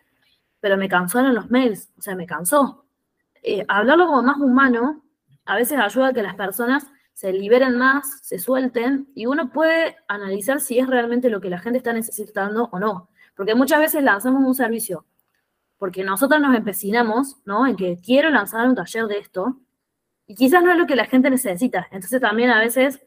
pero 0.60 0.76
me 0.76 0.88
cansaron 0.88 1.34
los 1.34 1.50
mails, 1.50 1.90
o 1.98 2.02
sea, 2.02 2.16
me 2.16 2.26
cansó. 2.26 2.86
Eh, 3.42 3.64
hablarlo 3.68 4.06
como 4.06 4.22
más 4.22 4.38
humano 4.38 5.02
a 5.44 5.56
veces 5.56 5.78
ayuda 5.78 6.08
a 6.08 6.12
que 6.12 6.22
las 6.22 6.34
personas 6.34 6.86
se 7.18 7.32
liberen 7.32 7.76
más, 7.76 8.20
se 8.22 8.38
suelten 8.38 9.08
y 9.12 9.26
uno 9.26 9.50
puede 9.50 9.96
analizar 10.06 10.60
si 10.60 10.78
es 10.78 10.86
realmente 10.86 11.30
lo 11.30 11.40
que 11.40 11.50
la 11.50 11.58
gente 11.58 11.78
está 11.78 11.92
necesitando 11.92 12.68
o 12.70 12.78
no. 12.78 13.08
Porque 13.34 13.56
muchas 13.56 13.80
veces 13.80 14.04
lanzamos 14.04 14.44
un 14.44 14.54
servicio 14.54 15.04
porque 15.78 16.04
nosotros 16.04 16.40
nos 16.40 16.54
empecinamos, 16.54 17.38
¿no? 17.44 17.66
En 17.66 17.74
que 17.74 17.98
quiero 18.00 18.30
lanzar 18.30 18.68
un 18.68 18.76
taller 18.76 19.06
de 19.06 19.18
esto 19.18 19.56
y 20.28 20.36
quizás 20.36 20.62
no 20.62 20.70
es 20.70 20.78
lo 20.78 20.86
que 20.86 20.94
la 20.94 21.06
gente 21.06 21.28
necesita. 21.28 21.88
Entonces 21.90 22.20
también 22.20 22.50
a 22.50 22.60
veces 22.60 23.00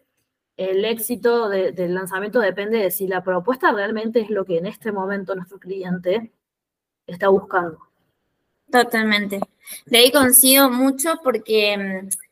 el 0.58 0.84
éxito 0.84 1.48
del 1.48 1.94
lanzamiento 1.94 2.42
depende 2.42 2.80
de 2.80 2.92
si 2.92 3.08
la 3.08 3.24
propuesta 3.24 3.72
realmente 3.72 4.20
es 4.20 4.30
lo 4.30 4.44
que 4.44 4.58
en 4.58 4.66
este 4.66 4.92
momento 4.92 5.36
nuestro 5.36 5.58
cliente 5.58 6.34
está 7.08 7.30
buscando. 7.30 7.80
Totalmente. 8.70 9.40
De 9.86 9.98
ahí 10.00 10.12
coincido 10.12 10.70
mucho 10.70 11.22
porque 11.24 11.78
mm, 11.78 12.31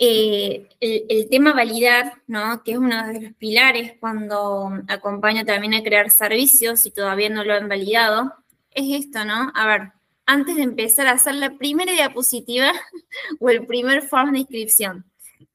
eh, 0.00 0.68
el, 0.80 1.28
tema 1.28 1.52
validar, 1.52 2.22
¿no? 2.28 2.62
que 2.62 2.72
es 2.72 2.78
uno 2.78 3.04
de 3.08 3.20
los 3.20 3.32
pilares 3.34 3.94
cuando 3.98 4.70
acompaño 4.86 5.44
también 5.44 5.74
a 5.74 5.82
crear 5.82 6.10
servicios 6.10 6.86
y 6.86 6.92
todavía 6.92 7.28
no 7.30 7.42
lo 7.42 7.54
han 7.54 7.68
validado, 7.68 8.32
es 8.70 9.06
esto, 9.06 9.24
¿no? 9.24 9.50
A 9.54 9.66
ver, 9.66 9.92
antes 10.24 10.54
de 10.54 10.62
empezar 10.62 11.08
a 11.08 11.12
hacer 11.12 11.34
la 11.34 11.58
primera 11.58 11.92
diapositiva 11.92 12.72
o 13.40 13.50
el 13.50 13.66
primer 13.66 14.02
form 14.02 14.32
de 14.32 14.40
inscripción, 14.40 15.04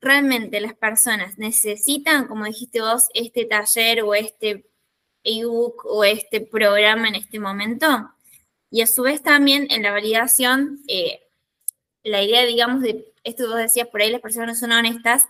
¿realmente 0.01 0.60
las 0.60 0.73
personas 0.73 1.38
necesitan, 1.38 2.27
como 2.27 2.43
dijiste 2.45 2.82
vos, 2.82 3.08
este 3.13 3.45
taller 3.45 4.03
o 4.03 4.13
este 4.13 4.65
ebook 5.23 5.86
o 5.86 6.03
este 6.03 6.41
programa 6.41 7.08
en 7.08 7.15
este 7.15 7.39
momento? 7.39 8.12
Y 8.69 8.82
a 8.82 8.88
su 8.88 9.03
vez 9.03 9.21
también 9.21 9.67
en 9.69 9.84
la 9.84 9.91
validación, 9.91 10.82
eh, 10.88 11.22
la 12.03 12.21
idea, 12.21 12.45
digamos, 12.45 12.81
de 12.81 13.13
esto 13.23 13.43
que 13.43 13.49
vos 13.49 13.57
decías, 13.57 13.87
por 13.87 14.01
ahí 14.01 14.11
las 14.11 14.21
personas 14.21 14.49
no 14.49 14.55
son 14.55 14.71
honestas, 14.71 15.25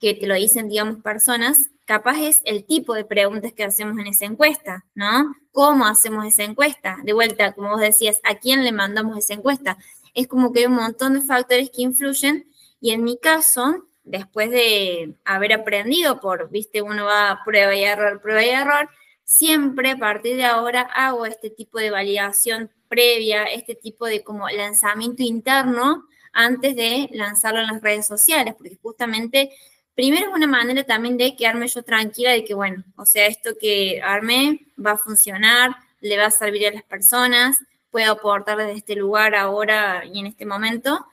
que 0.00 0.14
te 0.14 0.26
lo 0.26 0.34
dicen, 0.34 0.68
digamos, 0.68 1.02
personas, 1.02 1.70
capaz 1.84 2.18
es 2.20 2.40
el 2.44 2.64
tipo 2.64 2.94
de 2.94 3.04
preguntas 3.04 3.52
que 3.52 3.64
hacemos 3.64 3.98
en 3.98 4.06
esa 4.06 4.24
encuesta, 4.24 4.84
¿no? 4.94 5.34
¿Cómo 5.52 5.86
hacemos 5.86 6.26
esa 6.26 6.44
encuesta? 6.44 6.98
De 7.04 7.12
vuelta, 7.12 7.52
como 7.52 7.70
vos 7.70 7.80
decías, 7.80 8.20
¿a 8.24 8.36
quién 8.36 8.64
le 8.64 8.72
mandamos 8.72 9.18
esa 9.18 9.34
encuesta? 9.34 9.78
Es 10.14 10.26
como 10.26 10.52
que 10.52 10.60
hay 10.60 10.66
un 10.66 10.74
montón 10.74 11.14
de 11.14 11.22
factores 11.22 11.70
que 11.70 11.82
influyen 11.82 12.46
y 12.80 12.90
en 12.90 13.02
mi 13.02 13.18
caso, 13.18 13.86
después 14.04 14.50
de 14.50 15.14
haber 15.24 15.52
aprendido 15.52 16.20
por, 16.20 16.50
viste, 16.50 16.82
uno 16.82 17.06
va 17.06 17.30
a 17.30 17.44
prueba 17.44 17.74
y 17.74 17.84
error, 17.84 18.20
prueba 18.20 18.44
y 18.44 18.50
error, 18.50 18.90
siempre 19.24 19.92
a 19.92 19.96
partir 19.96 20.36
de 20.36 20.44
ahora 20.44 20.82
hago 20.82 21.26
este 21.26 21.50
tipo 21.50 21.78
de 21.78 21.90
validación 21.90 22.70
previa, 22.94 23.42
este 23.44 23.74
tipo 23.74 24.06
de 24.06 24.22
como 24.22 24.48
lanzamiento 24.48 25.24
interno 25.24 26.06
antes 26.32 26.76
de 26.76 27.08
lanzarlo 27.12 27.60
en 27.60 27.66
las 27.66 27.82
redes 27.82 28.06
sociales, 28.06 28.54
porque 28.56 28.78
justamente, 28.80 29.50
primero 29.96 30.28
es 30.28 30.32
una 30.32 30.46
manera 30.46 30.84
también 30.84 31.16
de 31.16 31.34
quedarme 31.34 31.66
yo 31.66 31.82
tranquila 31.82 32.30
de 32.30 32.44
que, 32.44 32.54
bueno, 32.54 32.84
o 32.96 33.04
sea, 33.04 33.26
esto 33.26 33.50
que 33.60 34.00
armé 34.00 34.60
va 34.78 34.92
a 34.92 34.96
funcionar, 34.96 35.74
le 36.00 36.16
va 36.16 36.26
a 36.26 36.30
servir 36.30 36.68
a 36.68 36.72
las 36.72 36.84
personas, 36.84 37.58
puedo 37.90 38.12
aportar 38.12 38.58
desde 38.58 38.74
este 38.74 38.94
lugar 38.94 39.34
ahora 39.34 40.04
y 40.04 40.20
en 40.20 40.26
este 40.26 40.46
momento. 40.46 41.04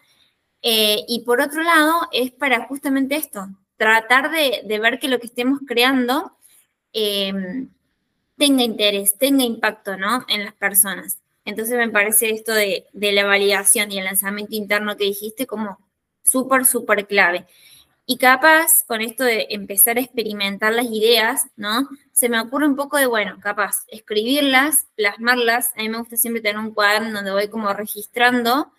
Eh, 0.61 1.03
y 1.07 1.21
por 1.21 1.41
otro 1.41 1.63
lado, 1.63 2.07
es 2.11 2.31
para 2.31 2.67
justamente 2.67 3.15
esto, 3.15 3.47
tratar 3.77 4.29
de, 4.29 4.61
ver 4.79 4.99
que 4.99 5.07
lo 5.07 5.19
que 5.19 5.25
estemos 5.25 5.61
creando 5.65 6.37
em, 6.93 7.69
tenga 8.37 8.63
interés, 8.63 9.17
tenga 9.17 9.43
impacto, 9.43 9.97
¿no? 9.97 10.25
En 10.27 10.45
las 10.45 10.53
personas. 10.53 11.20
Entonces 11.45 11.77
me 11.77 11.89
parece 11.89 12.29
esto 12.31 12.53
de, 12.53 12.87
la 12.93 13.25
validación 13.25 13.91
y 13.91 13.97
el 13.97 14.05
lanzamiento 14.05 14.55
interno 14.55 14.97
que 14.97 15.05
dijiste 15.05 15.47
como 15.47 15.79
súper, 16.23 16.65
súper 16.65 17.07
clave. 17.07 17.47
Y 18.05 18.17
capaz, 18.17 18.83
con 18.87 19.01
esto 19.01 19.23
de 19.23 19.47
empezar 19.51 19.97
a 19.97 20.01
experimentar 20.01 20.73
las 20.73 20.87
ideas, 20.87 21.47
¿no? 21.55 21.87
Se 22.11 22.29
me 22.29 22.39
ocurre 22.39 22.67
un 22.67 22.75
poco 22.75 22.97
de, 22.97 23.05
bueno, 23.05 23.39
capaz, 23.41 23.85
escribirlas, 23.87 24.87
plasmarlas. 24.95 25.71
A 25.75 25.81
mí 25.81 25.89
me 25.89 25.99
gusta 25.99 26.17
siempre 26.17 26.41
tener 26.41 26.57
un 26.57 26.73
cuaderno 26.73 27.13
donde 27.13 27.31
voy 27.31 27.47
como 27.47 27.71
registrando 27.73 28.71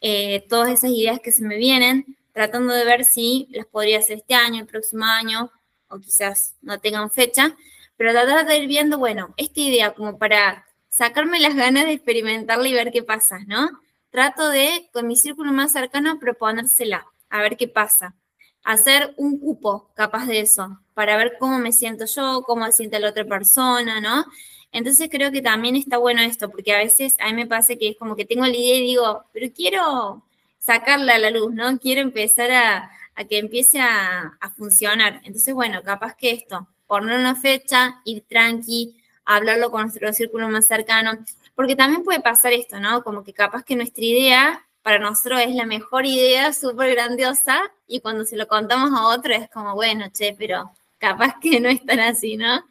eh, 0.00 0.44
todas 0.48 0.70
esas 0.70 0.90
ideas 0.90 1.20
que 1.20 1.32
se 1.32 1.42
me 1.42 1.56
vienen, 1.56 2.16
tratando 2.32 2.74
de 2.74 2.84
ver 2.84 3.04
si 3.04 3.48
las 3.50 3.66
podría 3.66 3.98
hacer 3.98 4.18
este 4.18 4.34
año, 4.34 4.60
el 4.60 4.66
próximo 4.66 5.04
año, 5.04 5.50
o 5.88 5.98
quizás 5.98 6.54
no 6.60 6.78
tengan 6.78 7.10
fecha, 7.10 7.56
pero 7.96 8.12
tratar 8.12 8.46
de 8.46 8.58
ir 8.58 8.68
viendo, 8.68 8.98
bueno, 8.98 9.32
esta 9.36 9.60
idea 9.60 9.94
como 9.94 10.18
para 10.18 10.66
sacarme 10.94 11.40
las 11.40 11.56
ganas 11.56 11.86
de 11.86 11.92
experimentarla 11.92 12.68
y 12.68 12.72
ver 12.72 12.92
qué 12.92 13.02
pasa, 13.02 13.40
¿no? 13.48 13.68
Trato 14.10 14.48
de, 14.48 14.88
con 14.92 15.08
mi 15.08 15.16
círculo 15.16 15.52
más 15.52 15.72
cercano, 15.72 16.20
proponérsela, 16.20 17.04
a 17.30 17.42
ver 17.42 17.56
qué 17.56 17.66
pasa. 17.66 18.14
Hacer 18.62 19.12
un 19.16 19.40
cupo 19.40 19.90
capaz 19.94 20.26
de 20.26 20.38
eso, 20.38 20.78
para 20.94 21.16
ver 21.16 21.36
cómo 21.40 21.58
me 21.58 21.72
siento 21.72 22.04
yo, 22.06 22.44
cómo 22.46 22.70
siente 22.70 23.00
la 23.00 23.08
otra 23.08 23.24
persona, 23.24 24.00
¿no? 24.00 24.24
Entonces 24.70 25.08
creo 25.10 25.32
que 25.32 25.42
también 25.42 25.74
está 25.74 25.98
bueno 25.98 26.22
esto, 26.22 26.48
porque 26.48 26.72
a 26.72 26.78
veces 26.78 27.16
a 27.18 27.26
mí 27.26 27.34
me 27.34 27.46
pasa 27.46 27.74
que 27.74 27.88
es 27.88 27.96
como 27.96 28.14
que 28.14 28.24
tengo 28.24 28.46
la 28.46 28.56
idea 28.56 28.76
y 28.76 28.82
digo, 28.82 29.24
pero 29.32 29.52
quiero 29.52 30.22
sacarla 30.60 31.16
a 31.16 31.18
la 31.18 31.30
luz, 31.30 31.52
¿no? 31.52 31.76
Quiero 31.80 32.02
empezar 32.02 32.52
a, 32.52 32.90
que 33.28 33.38
empiece 33.38 33.80
a, 33.80 34.38
a, 34.40 34.50
funcionar. 34.50 35.20
Entonces, 35.24 35.52
bueno, 35.54 35.82
capaz 35.82 36.14
que 36.14 36.30
esto, 36.30 36.68
poner 36.86 37.18
una 37.18 37.34
fecha, 37.34 38.00
ir 38.04 38.24
tranqui, 38.28 39.00
hablarlo 39.24 39.70
con 39.70 39.82
nuestro 39.82 40.12
círculo 40.12 40.48
más 40.48 40.66
cercano, 40.66 41.12
porque 41.54 41.76
también 41.76 42.02
puede 42.02 42.20
pasar 42.20 42.52
esto, 42.52 42.80
¿no? 42.80 43.02
Como 43.02 43.22
que 43.22 43.32
capaz 43.32 43.64
que 43.64 43.76
nuestra 43.76 44.04
idea 44.04 44.66
para 44.82 44.98
nosotros 44.98 45.40
es 45.40 45.54
la 45.54 45.64
mejor 45.64 46.04
idea, 46.04 46.52
súper 46.52 46.94
grandiosa, 46.94 47.58
y 47.86 48.00
cuando 48.00 48.24
se 48.24 48.36
lo 48.36 48.46
contamos 48.46 48.90
a 48.92 49.06
otro 49.08 49.32
es 49.32 49.48
como, 49.48 49.74
bueno, 49.74 50.06
che, 50.12 50.36
pero 50.38 50.72
capaz 50.98 51.36
que 51.40 51.58
no 51.58 51.70
es 51.70 51.84
tan 51.86 52.00
así, 52.00 52.36
¿no? 52.36 52.62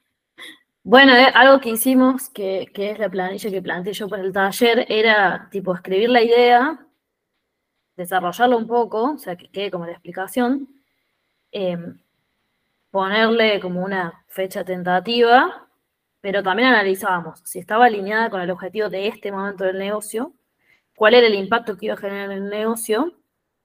Bueno, 0.84 1.16
eh, 1.16 1.32
algo 1.34 1.60
que 1.62 1.70
hicimos, 1.70 2.30
que, 2.30 2.70
es 2.76 3.00
la 3.00 3.10
planilla 3.10 3.50
que 3.50 3.62
planteé 3.62 3.94
yo 3.94 4.10
para 4.10 4.22
el 4.22 4.34
taller, 4.34 4.86
era 4.90 5.48
tipo 5.50 5.74
escribir 5.74 6.10
la 6.10 6.22
idea, 6.22 6.86
desarrollarlo 7.96 8.58
un 8.58 8.68
poco, 8.68 9.14
o 9.14 9.18
sea, 9.18 9.36
que 9.36 9.50
quede 9.50 9.72
como 9.72 9.86
la 9.86 9.94
explicación, 9.94 10.68
em, 11.52 12.00
ponerle 12.92 13.60
como 13.60 13.84
una 13.84 14.24
fecha 14.28 14.64
tentativa 14.64 15.68
pero 16.24 16.42
también 16.42 16.70
analizábamos 16.70 17.42
si 17.44 17.60
estaba 17.60 17.88
alineada 17.88 18.30
con 18.30 18.40
el 18.40 18.50
objetivo 18.50 18.88
de 18.88 19.10
este 19.10 19.30
momento 19.30 19.66
del 19.66 19.78
negocio, 19.78 20.32
cuál 20.96 21.16
era 21.16 21.28
el 21.28 21.36
impacto 21.36 21.76
que 21.76 21.88
iba 21.88 21.96
a 21.96 21.98
generar 21.98 22.32
en 22.32 22.44
el 22.44 22.50
negocio. 22.50 23.12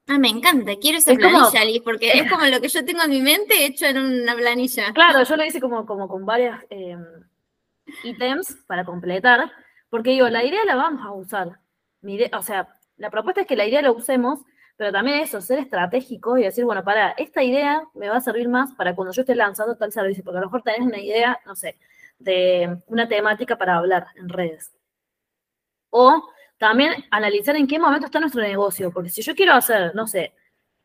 Ah, 0.08 0.18
me 0.18 0.28
encanta, 0.28 0.72
quiero 0.74 0.98
esa 0.98 1.14
planilla, 1.14 1.64
Liz, 1.64 1.82
porque 1.84 2.10
es 2.18 2.28
como 2.32 2.44
lo 2.46 2.60
que 2.60 2.66
yo 2.66 2.84
tengo 2.84 3.04
en 3.04 3.10
mi 3.10 3.22
mente 3.22 3.64
hecho 3.64 3.86
en 3.86 3.98
una 3.98 4.34
planilla. 4.34 4.92
Claro, 4.92 5.22
yo 5.22 5.36
lo 5.36 5.44
hice 5.44 5.60
como, 5.60 5.86
como 5.86 6.08
con 6.08 6.26
varias 6.26 6.60
em, 6.68 7.04
ítems 8.02 8.56
para 8.66 8.84
completar, 8.84 9.52
porque 9.88 10.10
digo, 10.10 10.28
la 10.28 10.42
idea 10.42 10.64
la 10.64 10.74
vamos 10.74 11.06
a 11.06 11.12
usar. 11.12 11.60
o 12.32 12.42
sea, 12.42 12.74
la 12.96 13.10
propuesta 13.10 13.42
es 13.42 13.46
que 13.46 13.54
la 13.54 13.66
idea 13.66 13.82
la 13.82 13.92
usemos, 13.92 14.40
pero 14.76 14.90
también 14.90 15.20
eso, 15.20 15.40
ser 15.40 15.60
estratégico 15.60 16.36
y 16.36 16.42
decir, 16.42 16.64
bueno, 16.64 16.82
para, 16.82 17.10
esta 17.10 17.40
idea 17.40 17.84
me 17.94 18.08
va 18.08 18.16
a 18.16 18.20
servir 18.20 18.48
más 18.48 18.72
para 18.72 18.96
cuando 18.96 19.12
yo 19.12 19.22
esté 19.22 19.36
lanzando 19.36 19.76
tal 19.76 19.92
servicio, 19.92 20.24
porque 20.24 20.38
a 20.38 20.40
lo 20.40 20.48
mejor 20.48 20.62
tenés 20.62 20.80
una 20.80 20.98
idea, 20.98 21.38
no 21.46 21.54
sé, 21.54 21.78
de 22.18 22.78
una 22.86 23.08
temática 23.08 23.56
para 23.56 23.76
hablar 23.76 24.06
en 24.16 24.28
redes. 24.28 24.72
O 25.90 26.28
también 26.58 26.92
analizar 27.10 27.56
en 27.56 27.66
qué 27.66 27.78
momento 27.78 28.06
está 28.06 28.20
nuestro 28.20 28.42
negocio, 28.42 28.90
porque 28.92 29.10
si 29.10 29.22
yo 29.22 29.34
quiero 29.34 29.54
hacer, 29.54 29.94
no 29.94 30.06
sé, 30.06 30.34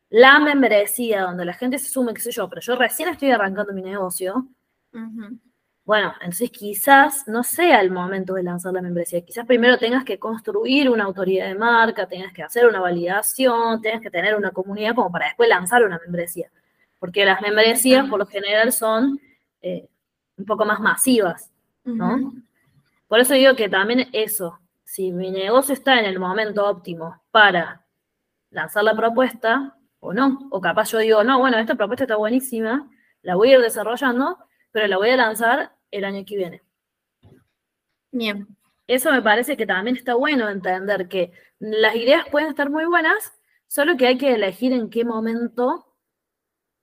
la 0.08 0.38
membresía 0.38 1.22
donde 1.22 1.44
la 1.44 1.54
gente 1.54 1.78
se 1.78 1.90
sume, 1.90 2.14
qué 2.14 2.20
sé 2.20 2.30
yo, 2.30 2.48
pero 2.48 2.60
yo 2.60 2.76
recién 2.76 3.08
estoy 3.08 3.30
arrancando 3.30 3.72
mi 3.72 3.82
negocio, 3.82 4.46
bueno, 5.84 6.14
entonces 6.20 6.50
quizás 6.50 7.28
no 7.28 7.42
sea 7.42 7.80
el 7.80 7.90
momento 7.90 8.34
de 8.34 8.42
lanzar 8.42 8.72
la 8.72 8.80
membresía. 8.80 9.20
Quizás 9.22 9.44
primero 9.44 9.76
tengas 9.76 10.02
que 10.04 10.18
construir 10.18 10.88
una 10.88 11.04
autoridad 11.04 11.46
de 11.48 11.56
marca, 11.56 12.06
tengas 12.06 12.32
que 12.32 12.42
hacer 12.42 12.66
una 12.66 12.80
validación, 12.80 13.82
tengas 13.82 14.00
que 14.00 14.10
tener 14.10 14.34
una 14.34 14.50
comunidad 14.50 14.94
como 14.94 15.10
para 15.12 15.26
después 15.26 15.48
lanzar 15.48 15.84
una 15.84 15.98
membresía. 15.98 16.50
Porque 16.98 17.26
las 17.26 17.42
membresías 17.42 18.08
por 18.08 18.18
lo 18.18 18.26
general 18.26 18.72
son 18.72 19.20
eh, 19.60 19.88
un 20.36 20.44
poco 20.44 20.64
más 20.64 20.80
masivas, 20.80 21.52
¿no? 21.84 22.32
Por 23.08 23.20
eso 23.20 23.34
digo 23.34 23.54
que 23.54 23.68
también 23.68 24.08
eso, 24.12 24.58
si 24.84 25.12
mi 25.12 25.30
negocio 25.30 25.74
está 25.74 25.98
en 25.98 26.06
el 26.06 26.18
momento 26.18 26.66
óptimo 26.66 27.22
para 27.30 27.86
lanzar 28.50 28.84
la 28.84 28.96
propuesta 28.96 29.76
o 30.00 30.12
no, 30.12 30.48
o 30.50 30.60
capaz 30.60 30.90
yo 30.90 30.98
digo, 30.98 31.24
no, 31.24 31.38
bueno, 31.38 31.58
esta 31.58 31.74
propuesta 31.74 32.04
está 32.04 32.16
buenísima, 32.16 32.90
la 33.22 33.36
voy 33.36 33.50
a 33.50 33.54
ir 33.54 33.60
desarrollando, 33.60 34.38
pero 34.72 34.86
la 34.86 34.96
voy 34.96 35.10
a 35.10 35.16
lanzar 35.16 35.76
el 35.90 36.04
año 36.04 36.24
que 36.26 36.36
viene. 36.36 36.62
Bien. 38.10 38.46
Eso 38.86 39.10
me 39.10 39.22
parece 39.22 39.56
que 39.56 39.66
también 39.66 39.96
está 39.96 40.14
bueno 40.14 40.48
entender 40.48 41.08
que 41.08 41.32
las 41.58 41.94
ideas 41.96 42.28
pueden 42.30 42.50
estar 42.50 42.68
muy 42.68 42.84
buenas, 42.84 43.32
solo 43.66 43.96
que 43.96 44.06
hay 44.06 44.18
que 44.18 44.34
elegir 44.34 44.72
en 44.72 44.90
qué 44.90 45.04
momento 45.04 45.86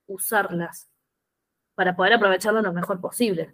usarlas 0.06 0.91
para 1.82 1.96
poder 1.96 2.12
aprovecharlo 2.12 2.62
lo 2.62 2.72
mejor 2.72 3.00
posible. 3.00 3.52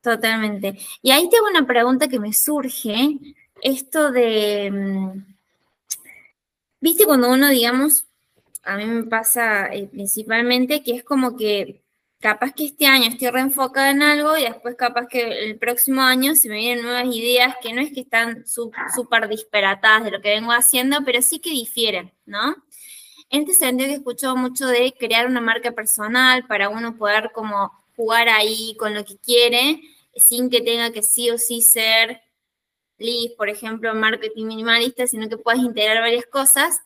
Totalmente. 0.00 0.78
Y 1.02 1.10
ahí 1.10 1.28
tengo 1.28 1.48
una 1.48 1.66
pregunta 1.66 2.06
que 2.06 2.20
me 2.20 2.32
surge, 2.32 3.18
esto 3.60 4.12
de, 4.12 4.70
mm, 4.70 5.34
viste 6.80 7.04
cuando 7.04 7.28
uno, 7.32 7.48
digamos, 7.48 8.06
a 8.62 8.76
mí 8.76 8.84
me 8.84 9.02
pasa 9.04 9.66
eh, 9.74 9.88
principalmente 9.88 10.84
que 10.84 10.92
es 10.92 11.04
como 11.04 11.36
que 11.36 11.82
capaz 12.20 12.52
que 12.52 12.66
este 12.66 12.86
año 12.86 13.08
estoy 13.08 13.30
reenfocada 13.30 13.90
en 13.90 14.02
algo 14.02 14.36
y 14.36 14.42
después 14.42 14.76
capaz 14.76 15.08
que 15.08 15.50
el 15.50 15.58
próximo 15.58 16.02
año 16.02 16.36
se 16.36 16.48
me 16.48 16.56
vienen 16.56 16.84
nuevas 16.84 17.06
ideas 17.14 17.56
que 17.60 17.72
no 17.72 17.80
es 17.80 17.92
que 17.92 18.00
están 18.00 18.44
súper 18.46 19.28
disparatadas 19.28 20.04
de 20.04 20.12
lo 20.12 20.20
que 20.20 20.30
vengo 20.30 20.52
haciendo, 20.52 20.98
pero 21.04 21.20
sí 21.22 21.40
que 21.40 21.50
difieren, 21.50 22.12
¿no? 22.24 22.54
En 23.30 23.42
este 23.42 23.54
sentido 23.54 23.88
que 23.88 23.96
escucho 23.96 24.36
mucho 24.36 24.66
de 24.66 24.94
crear 24.98 25.26
una 25.26 25.40
marca 25.40 25.72
personal 25.72 26.46
para 26.46 26.68
uno 26.68 26.96
poder 26.96 27.32
como 27.34 27.72
jugar 27.96 28.28
ahí 28.28 28.76
con 28.78 28.94
lo 28.94 29.04
que 29.04 29.16
quiere, 29.18 29.80
sin 30.14 30.50
que 30.50 30.60
tenga 30.60 30.90
que 30.92 31.02
sí 31.02 31.30
o 31.30 31.38
sí 31.38 31.62
ser 31.62 32.22
Liz, 32.98 33.32
por 33.36 33.48
ejemplo, 33.50 33.94
marketing 33.94 34.46
minimalista, 34.46 35.06
sino 35.06 35.28
que 35.28 35.36
puedas 35.36 35.60
integrar 35.60 36.00
varias 36.00 36.26
cosas. 36.26 36.80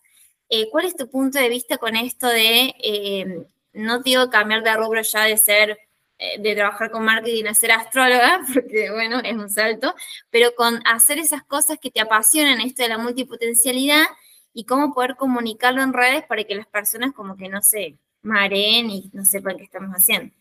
Eh, 0.49 0.69
¿Cuál 0.71 0.87
es 0.87 0.97
tu 0.97 1.09
punto 1.09 1.39
de 1.39 1.49
vista 1.49 1.79
con 1.79 1.95
esto 1.95 2.27
de 2.27 2.75
eh, 2.83 3.47
no 3.73 4.01
digo 4.01 4.31
cambiar 4.31 4.65
de 4.65 4.75
rubro 4.77 5.03
ya 5.03 5.25
de 5.25 5.37
ser, 5.37 5.79
eh, 6.19 6.41
de 6.41 6.55
trabajar 6.57 6.91
con 6.91 7.05
marketing 7.05 7.45
a 7.47 7.55
ser 7.55 7.73
astróloga, 7.73 8.41
porque 8.53 8.91
bueno, 8.91 9.21
es 9.21 9.37
un 9.37 9.49
salto, 9.49 9.95
pero 10.31 10.55
con 10.57 10.83
hacer 10.87 11.19
esas 11.19 11.45
cosas 11.45 11.79
que 11.81 11.91
te 11.91 12.01
apasionan, 12.01 12.61
esto 12.61 12.83
de 12.83 12.89
la 12.89 12.99
multipotencialidad, 12.99 14.05
y 14.53 14.65
cómo 14.65 14.93
poder 14.95 15.17
comunicarlo 15.17 15.83
en 15.83 15.93
redes 15.93 16.25
para 16.25 16.45
que 16.45 16.55
las 16.55 16.67
personas 16.67 17.13
como 17.13 17.37
que 17.37 17.49
no 17.49 17.63
se 17.63 17.97
mareen 18.23 18.91
y 18.91 19.11
no 19.13 19.25
sepan 19.25 19.57
qué 19.57 19.65
estamos 19.65 19.91
haciendo. 19.93 20.35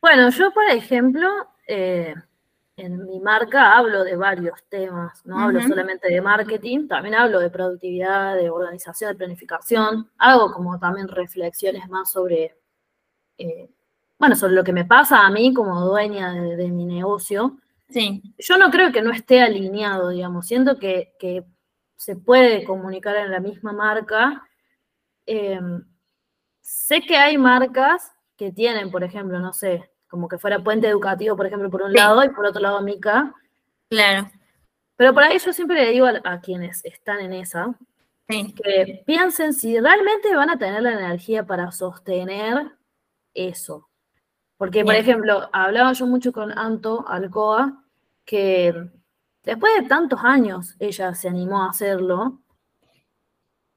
Bueno, 0.00 0.30
yo 0.30 0.50
por 0.52 0.64
ejemplo, 0.70 1.28
eh, 1.66 2.14
en 2.80 3.06
mi 3.06 3.20
marca 3.20 3.76
hablo 3.76 4.02
de 4.04 4.16
varios 4.16 4.62
temas, 4.68 5.24
no 5.26 5.38
hablo 5.38 5.60
solamente 5.60 6.08
de 6.08 6.20
marketing, 6.20 6.88
también 6.88 7.14
hablo 7.14 7.38
de 7.38 7.50
productividad, 7.50 8.36
de 8.36 8.48
organización, 8.48 9.12
de 9.12 9.18
planificación, 9.18 10.10
hago 10.16 10.52
como 10.52 10.78
también 10.78 11.08
reflexiones 11.08 11.88
más 11.88 12.10
sobre, 12.10 12.56
eh, 13.36 13.68
bueno, 14.18 14.34
sobre 14.34 14.54
lo 14.54 14.64
que 14.64 14.72
me 14.72 14.86
pasa 14.86 15.26
a 15.26 15.30
mí 15.30 15.52
como 15.52 15.80
dueña 15.80 16.32
de, 16.32 16.70
mi 16.70 16.86
negocio. 16.86 17.58
Sí. 17.90 18.22
Yo 18.38 18.56
no 18.56 18.70
creo 18.70 18.92
que 18.92 19.02
no 19.02 19.10
esté 19.10 19.42
alineado, 19.42 20.08
digamos, 20.08 20.46
siento 20.46 20.78
que, 20.78 21.12
se 22.00 22.16
puede 22.16 22.64
comunicar 22.64 23.14
en 23.16 23.30
la 23.30 23.40
misma 23.40 23.74
marca. 23.74 24.42
Em, 25.26 25.84
sé 26.62 27.02
que 27.02 27.14
hay 27.14 27.36
marcas 27.36 28.10
que 28.38 28.50
tienen, 28.50 28.90
por 28.90 29.04
ejemplo, 29.04 29.38
no 29.38 29.52
sé, 29.52 29.90
como 30.08 30.26
que 30.26 30.38
fuera 30.38 30.64
puente 30.64 30.88
educativo, 30.88 31.36
por 31.36 31.44
ejemplo, 31.44 31.68
por 31.68 31.82
un 31.82 31.92
lado, 31.92 32.24
y 32.24 32.30
por 32.30 32.46
otro 32.46 32.62
lado 32.62 32.80
Mica. 32.80 33.34
Claro. 33.90 34.30
Pero 34.96 35.12
por 35.12 35.24
ahí 35.24 35.38
yo 35.38 35.52
siempre 35.52 35.84
le 35.84 35.90
digo 35.90 36.06
a, 36.06 36.40
quienes 36.40 36.82
están 36.86 37.20
en 37.20 37.34
esa, 37.34 37.74
que 38.26 39.02
piensen 39.04 39.52
si 39.52 39.78
realmente 39.78 40.34
van 40.34 40.48
a 40.48 40.58
tener 40.58 40.82
la 40.82 40.92
energía 40.92 41.44
para 41.44 41.70
sostener 41.70 42.66
eso. 43.34 43.90
Porque, 44.56 44.86
por 44.86 44.94
ejemplo, 44.94 45.50
hablaba 45.52 45.92
yo 45.92 46.06
mucho 46.06 46.32
con 46.32 46.56
Anto 46.56 47.06
Alcoa, 47.06 47.84
que 48.24 48.88
después 49.42 49.72
de 49.80 49.88
tantos 49.88 50.20
años 50.22 50.76
ella 50.78 51.14
se 51.14 51.28
animó 51.28 51.62
a 51.62 51.70
hacerlo, 51.70 52.40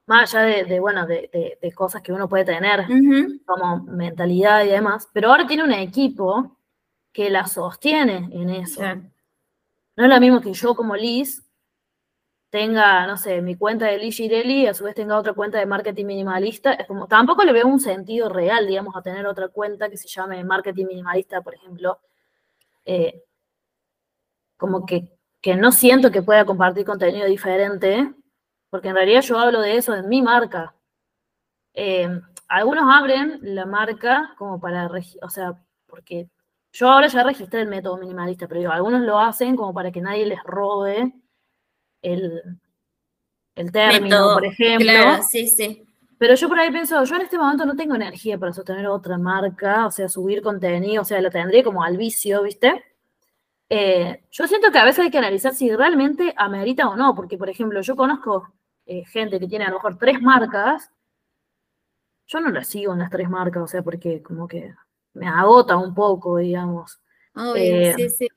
más 0.06 0.34
allá 0.34 0.64
de, 0.64 0.80
bueno, 0.80 1.06
de, 1.06 1.58
cosas 1.74 2.02
que 2.02 2.12
uno 2.12 2.28
puede 2.28 2.44
tener, 2.44 2.86
como 3.46 3.82
mentalidad 3.84 4.64
y 4.64 4.68
demás, 4.68 5.08
pero 5.12 5.30
ahora 5.30 5.46
tiene 5.46 5.64
un 5.64 5.72
equipo 5.72 6.58
que 7.12 7.30
la 7.30 7.46
sostiene 7.46 8.28
en 8.32 8.50
eso. 8.50 8.82
No 9.96 10.04
es 10.04 10.10
lo 10.10 10.20
mismo 10.20 10.40
que 10.40 10.52
yo 10.52 10.74
como 10.74 10.96
Liz 10.96 11.44
tenga, 12.50 13.06
no 13.06 13.16
sé, 13.16 13.42
mi 13.42 13.56
cuenta 13.56 13.86
de 13.86 13.98
Liz 13.98 14.16
Girelli 14.16 14.62
y 14.62 14.66
a 14.68 14.74
su 14.74 14.84
vez 14.84 14.94
tenga 14.94 15.18
otra 15.18 15.32
cuenta 15.32 15.58
de 15.58 15.66
marketing 15.66 16.06
minimalista. 16.06 16.72
Es 16.74 16.86
como, 16.86 17.08
tampoco 17.08 17.42
le 17.44 17.52
veo 17.52 17.66
un 17.66 17.80
sentido 17.80 18.28
real, 18.28 18.66
digamos, 18.66 18.94
a 18.94 19.02
tener 19.02 19.26
otra 19.26 19.48
cuenta 19.48 19.90
que 19.90 19.96
se 19.96 20.06
llame 20.06 20.44
marketing 20.44 20.86
minimalista, 20.86 21.40
por 21.42 21.54
ejemplo. 21.54 21.98
Eh, 22.84 23.24
como 24.56 24.86
que, 24.86 25.18
que 25.44 25.56
no 25.56 25.72
siento 25.72 26.10
que 26.10 26.22
pueda 26.22 26.46
compartir 26.46 26.86
contenido 26.86 27.26
diferente 27.26 28.10
porque 28.70 28.88
en 28.88 28.94
realidad 28.94 29.20
yo 29.20 29.38
hablo 29.38 29.60
de 29.60 29.76
eso 29.76 29.94
en 29.94 30.08
mi 30.08 30.22
marca. 30.22 30.74
Eh, 31.74 32.08
algunos 32.48 32.84
abren 32.90 33.40
la 33.42 33.66
marca 33.66 34.34
como 34.38 34.58
para, 34.58 34.90
o 35.20 35.28
sea, 35.28 35.52
porque 35.86 36.30
yo 36.72 36.88
ahora 36.88 37.08
ya 37.08 37.22
registré 37.24 37.60
el 37.60 37.68
método 37.68 37.98
minimalista, 37.98 38.48
pero 38.48 38.72
algunos 38.72 39.02
lo 39.02 39.18
hacen 39.18 39.54
como 39.54 39.74
para 39.74 39.92
que 39.92 40.00
nadie 40.00 40.24
les 40.24 40.42
robe 40.44 41.12
el, 42.00 42.40
término, 43.70 44.32
por 44.32 44.46
ejemplo. 44.46 44.86
Claro, 44.86 45.22
sí, 45.28 45.46
sí. 45.46 45.86
Pero 46.16 46.36
yo 46.36 46.48
por 46.48 46.58
ahí 46.58 46.70
pienso, 46.70 47.04
yo 47.04 47.16
en 47.16 47.22
este 47.22 47.36
momento 47.36 47.66
no 47.66 47.76
tengo 47.76 47.94
energía 47.96 48.38
para 48.38 48.54
sostener 48.54 48.86
otra 48.86 49.18
marca, 49.18 49.84
o 49.84 49.90
sea, 49.90 50.08
subir 50.08 50.40
contenido, 50.40 51.02
o 51.02 51.04
sea, 51.04 51.20
lo 51.20 51.30
tendría 51.30 51.62
como 51.62 51.84
al 51.84 51.98
vicio, 51.98 52.44
¿viste? 52.44 52.93
Eh, 53.68 54.24
yo 54.30 54.46
siento 54.46 54.70
que 54.70 54.78
a 54.78 54.84
veces 54.84 55.04
hay 55.04 55.10
que 55.10 55.18
analizar 55.18 55.54
si 55.54 55.74
realmente 55.74 56.34
amerita 56.36 56.88
o 56.88 56.96
no, 56.96 57.14
porque 57.14 57.38
por 57.38 57.48
ejemplo, 57.48 57.80
yo 57.80 57.96
conozco 57.96 58.52
eh, 58.86 59.04
gente 59.06 59.40
que 59.40 59.48
tiene 59.48 59.64
a 59.64 59.70
lo 59.70 59.76
mejor 59.76 59.98
tres 59.98 60.20
marcas, 60.20 60.90
yo 62.26 62.40
no 62.40 62.50
la 62.50 62.64
sigo 62.64 62.92
en 62.92 63.00
las 63.00 63.10
tres 63.10 63.28
marcas, 63.28 63.62
o 63.62 63.66
sea, 63.66 63.82
porque 63.82 64.22
como 64.22 64.46
que 64.48 64.74
me 65.14 65.26
agota 65.26 65.76
un 65.76 65.94
poco, 65.94 66.38
digamos. 66.38 67.00
Eh, 67.56 67.94
sí, 67.96 68.08
sí. 68.10 68.28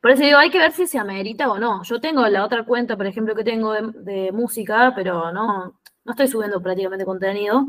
Por 0.00 0.12
eso 0.12 0.22
digo, 0.22 0.38
hay 0.38 0.50
que 0.50 0.58
ver 0.58 0.72
si 0.72 0.86
se 0.86 0.98
amerita 0.98 1.50
o 1.50 1.58
no. 1.58 1.82
Yo 1.82 2.00
tengo 2.00 2.26
la 2.28 2.44
otra 2.44 2.64
cuenta, 2.64 2.96
por 2.96 3.06
ejemplo, 3.06 3.34
que 3.34 3.42
tengo 3.42 3.72
de, 3.72 4.30
música, 4.32 4.92
pero 4.94 5.32
no, 5.32 5.80
no 6.04 6.12
estoy 6.12 6.28
subiendo 6.28 6.62
prácticamente 6.62 7.04
contenido. 7.04 7.66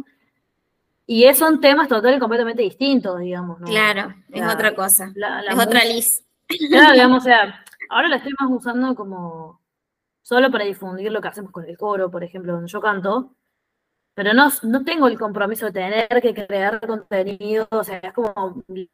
Y 1.08 1.34
son 1.34 1.60
temas 1.60 1.88
totalmente 1.88 2.18
y 2.18 2.20
completamente 2.20 2.62
distintos, 2.62 3.20
digamos. 3.20 3.60
Claro, 3.62 4.14
es 4.32 4.44
otra 4.44 4.76
cosa. 4.76 5.12
es 5.16 5.60
otra 5.60 5.84
list. 5.84 6.29
Claro, 6.58 6.94
digamos, 6.94 7.20
o 7.20 7.22
sea, 7.22 7.64
ahora 7.90 8.10
la 8.10 8.18
estoy 8.18 8.34
más 8.40 8.50
usando 8.52 8.96
como 8.96 9.62
solo 10.22 10.52
para 10.52 10.66
difundir 10.66 11.12
lo 11.12 11.22
que 11.22 11.28
hacemos 11.28 11.52
con 11.52 11.66
el 11.66 11.78
coro, 11.78 12.12
por 12.12 12.24
ejemplo, 12.24 12.54
donde 12.54 12.70
yo 12.70 12.82
canto, 12.82 13.36
pero 14.14 14.34
no, 14.34 14.50
no 14.64 14.84
tengo 14.84 15.08
el 15.08 15.18
compromiso 15.18 15.68
de 15.68 15.72
tener 15.72 16.22
que 16.22 16.34
crear 16.34 16.86
contenido, 16.86 17.68
o 17.72 17.84
sea, 17.84 17.98
es 17.98 18.14
como 18.14 18.64
mi, 18.68 18.90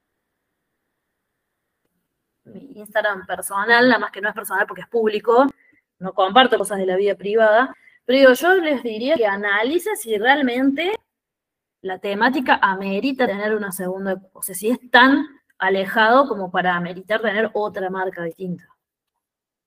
Instagram 2.46 3.26
personal, 3.26 3.88
nada 3.88 4.00
más 4.00 4.12
que 4.12 4.22
no 4.22 4.30
es 4.30 4.36
personal 4.36 4.68
porque 4.68 4.82
es 4.82 4.88
público, 4.88 5.48
no 6.00 6.14
comparto 6.14 6.58
cosas 6.58 6.78
de 6.78 6.86
la 6.86 6.96
vida 6.96 7.16
privada, 7.16 7.76
pero 8.06 8.20
digo, 8.20 8.34
yo 8.34 8.56
les 8.56 8.84
diría 8.84 9.16
que 9.16 9.26
analicen 9.26 9.98
si 9.98 10.18
realmente 10.18 10.96
la 11.82 12.00
temática 12.00 12.60
amerita 12.62 13.26
tener 13.28 13.56
una 13.56 13.72
segunda, 13.72 14.22
o 14.34 14.44
sea, 14.44 14.56
si 14.56 14.70
es 14.70 14.80
tan 14.92 15.26
alejado 15.58 16.28
como 16.28 16.52
para 16.52 16.76
ameritar 16.76 17.22
tener 17.22 17.50
otra 17.54 17.90
marca 17.90 18.24
distinta. 18.24 18.68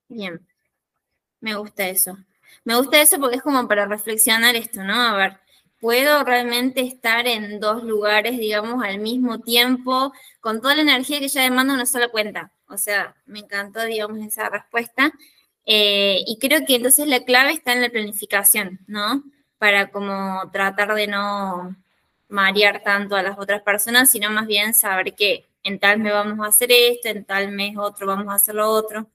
Bien. 0.07 0.45
Me 1.39 1.55
gusta 1.55 1.87
eso. 1.87 2.17
Me 2.63 2.75
gusta 2.75 3.01
eso 3.01 3.19
porque 3.19 3.37
es 3.37 3.41
como 3.41 3.67
para 3.67 3.85
reflexionar 3.85 4.55
esto, 4.55 4.83
¿no? 4.83 4.93
A 4.93 5.15
ver, 5.15 5.39
¿puedo 5.79 6.23
realmente 6.23 6.81
estar 6.81 7.27
en 7.27 7.59
dos 7.59 7.83
lugares, 7.83 8.37
digamos, 8.37 8.83
al 8.83 8.99
mismo 8.99 9.39
tiempo, 9.39 10.13
con 10.41 10.61
toda 10.61 10.75
la 10.75 10.81
energía 10.81 11.19
que 11.19 11.29
ya 11.29 11.43
demanda 11.43 11.73
una 11.73 11.85
sola 11.85 12.09
cuenta? 12.09 12.51
O 12.67 12.77
sea, 12.77 13.15
me 13.25 13.39
encantó, 13.39 13.83
digamos, 13.85 14.19
esa 14.25 14.49
respuesta. 14.49 15.11
Eh, 15.65 16.23
y 16.27 16.37
creo 16.39 16.65
que 16.65 16.75
entonces 16.75 17.07
la 17.07 17.23
clave 17.23 17.53
está 17.53 17.73
en 17.73 17.81
la 17.81 17.89
planificación, 17.89 18.79
¿no? 18.87 19.23
para 19.59 19.91
como 19.91 20.49
tratar 20.51 20.95
de 20.95 21.05
no 21.05 21.75
marear 22.29 22.81
tanto 22.81 23.15
a 23.15 23.21
las 23.21 23.37
otras 23.37 23.61
personas, 23.61 24.09
sino 24.09 24.31
más 24.31 24.47
bien 24.47 24.73
saber 24.73 25.13
que 25.13 25.45
en 25.63 25.79
tal 25.79 25.99
mes 25.99 26.13
vamos 26.13 26.45
a 26.45 26.49
hacer 26.49 26.71
esto, 26.71 27.09
en 27.09 27.25
tal 27.25 27.51
mes 27.51 27.77
otro 27.77 28.07
vamos 28.07 28.27
a 28.29 28.35
hacer 28.35 28.55
lo 28.55 28.69
otro. 28.69 29.09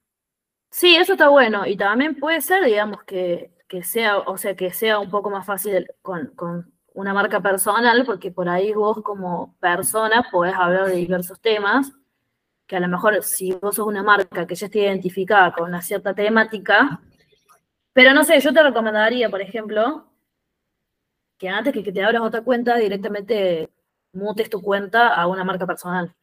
Sí, 0.70 0.96
eso 0.96 1.12
está 1.12 1.28
bueno. 1.28 1.66
Y 1.66 1.76
también 1.76 2.16
puede 2.16 2.40
ser, 2.40 2.64
digamos, 2.64 3.04
que, 3.04 3.52
sea, 3.84 4.18
o 4.18 4.36
sea, 4.36 4.56
que 4.56 4.72
sea 4.72 4.98
un 4.98 5.10
poco 5.10 5.30
más 5.30 5.46
fácil 5.46 5.86
con, 6.02 6.28
con, 6.36 6.72
una 6.94 7.12
marca 7.14 7.40
personal, 7.40 8.04
porque 8.06 8.30
por 8.30 8.48
ahí 8.48 8.72
vos 8.72 9.02
como 9.02 9.56
persona 9.58 10.24
podés 10.30 10.54
hablar 10.54 10.86
de 10.86 10.96
diversos 10.96 11.40
temas, 11.40 11.92
que 12.66 12.76
a 12.76 12.80
lo 12.80 12.88
mejor 12.88 13.22
si 13.24 13.52
vos 13.52 13.76
sos 13.76 13.86
una 13.86 14.02
marca 14.02 14.46
que 14.46 14.54
ya 14.54 14.66
esté 14.66 14.80
identificada 14.80 15.52
con 15.52 15.68
una 15.68 15.82
cierta 15.82 16.14
temática, 16.14 17.00
pero 17.92 18.14
no 18.14 18.24
sé, 18.24 18.40
yo 18.40 18.52
te 18.52 18.62
recomendaría, 18.62 19.28
por 19.30 19.42
ejemplo, 19.42 20.06
que 21.38 21.48
antes 21.48 21.72
que, 21.72 21.82
que 21.82 21.92
te 21.92 22.02
abras 22.04 22.22
otra 22.22 22.42
cuenta, 22.42 22.76
directamente 22.76 23.70
mutes 24.12 24.50
tu 24.50 24.62
cuenta 24.62 25.14
a 25.14 25.26
una 25.26 25.44
marca 25.44 25.66
personal. 25.66 26.14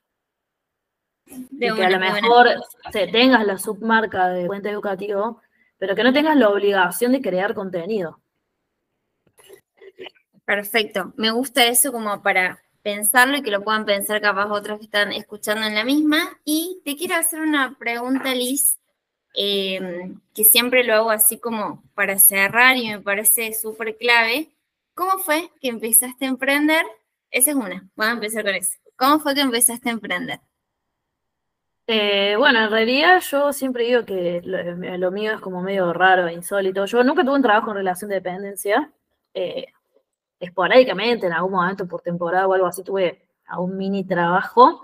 De 1.25 1.73
que 1.73 1.85
a 1.85 1.89
lo 1.89 1.99
mejor 1.99 2.47
tengas 2.91 3.45
la 3.45 3.57
submarca 3.57 4.29
de 4.29 4.47
cuenta 4.47 4.69
educativo, 4.69 5.41
pero 5.77 5.95
que 5.95 6.03
no 6.03 6.13
tengas 6.13 6.35
la 6.35 6.49
obligación 6.49 7.11
de 7.11 7.21
crear 7.21 7.53
contenido. 7.53 8.19
Perfecto, 10.45 11.13
me 11.15 11.31
gusta 11.31 11.65
eso 11.65 11.91
como 11.91 12.21
para 12.21 12.61
pensarlo 12.81 13.37
y 13.37 13.41
que 13.41 13.51
lo 13.51 13.63
puedan 13.63 13.85
pensar 13.85 14.21
capaz 14.21 14.51
otros 14.51 14.79
que 14.79 14.85
están 14.85 15.11
escuchando 15.13 15.65
en 15.65 15.75
la 15.75 15.83
misma. 15.83 16.39
Y 16.43 16.81
te 16.83 16.95
quiero 16.95 17.15
hacer 17.15 17.41
una 17.41 17.77
pregunta, 17.77 18.33
Liz, 18.33 18.77
em, 19.33 20.19
que 20.33 20.43
siempre 20.43 20.83
lo 20.83 20.95
hago 20.95 21.11
así 21.11 21.39
como 21.39 21.83
para 21.95 22.19
cerrar 22.19 22.77
y 22.77 22.89
me 22.89 22.99
parece 22.99 23.53
súper 23.53 23.97
clave. 23.97 24.49
¿Cómo 24.93 25.19
fue 25.19 25.51
que 25.61 25.69
empezaste 25.69 26.25
a 26.25 26.29
emprender? 26.29 26.85
Esa 27.29 27.51
es 27.51 27.55
una, 27.55 27.89
vamos 27.95 28.11
a 28.11 28.15
empezar 28.15 28.43
con 28.43 28.55
eso. 28.55 28.77
¿Cómo 28.97 29.19
fue 29.19 29.35
que 29.35 29.41
empezaste 29.41 29.89
a 29.89 29.93
emprender? 29.93 30.39
Eh, 31.93 32.37
bueno, 32.37 32.63
en 32.63 32.71
realidad 32.71 33.19
yo 33.19 33.51
siempre 33.51 33.83
digo 33.83 34.05
que 34.05 34.41
lo, 34.45 35.11
mío 35.11 35.33
es 35.33 35.41
como 35.41 35.61
medio 35.61 35.91
raro 35.91 36.25
e 36.25 36.33
insólito. 36.33 36.85
Yo 36.85 37.03
nunca 37.03 37.21
tuve 37.21 37.35
un 37.35 37.41
trabajo 37.41 37.71
en 37.71 37.77
relación 37.77 38.07
de 38.07 38.15
dependencia. 38.15 38.89
Eh, 39.33 39.65
esporádicamente, 40.39 41.27
en 41.27 41.33
algún 41.33 41.51
momento 41.51 41.85
por 41.89 42.01
temporada 42.01 42.47
o 42.47 42.53
algo 42.53 42.67
así, 42.67 42.81
tuve 42.81 43.27
a 43.45 43.59
un 43.59 43.75
mini 43.75 44.05
trabajo. 44.05 44.81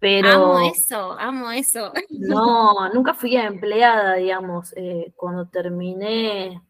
Pero. 0.00 0.28
Amo 0.28 0.58
eso, 0.68 1.12
amo 1.20 1.52
eso. 1.52 1.92
No, 2.10 2.92
nunca 2.92 3.14
fui 3.14 3.36
empleada, 3.36 4.14
digamos. 4.14 4.74
Eh, 4.76 5.12
cuando 5.14 5.46
terminé 5.46 6.60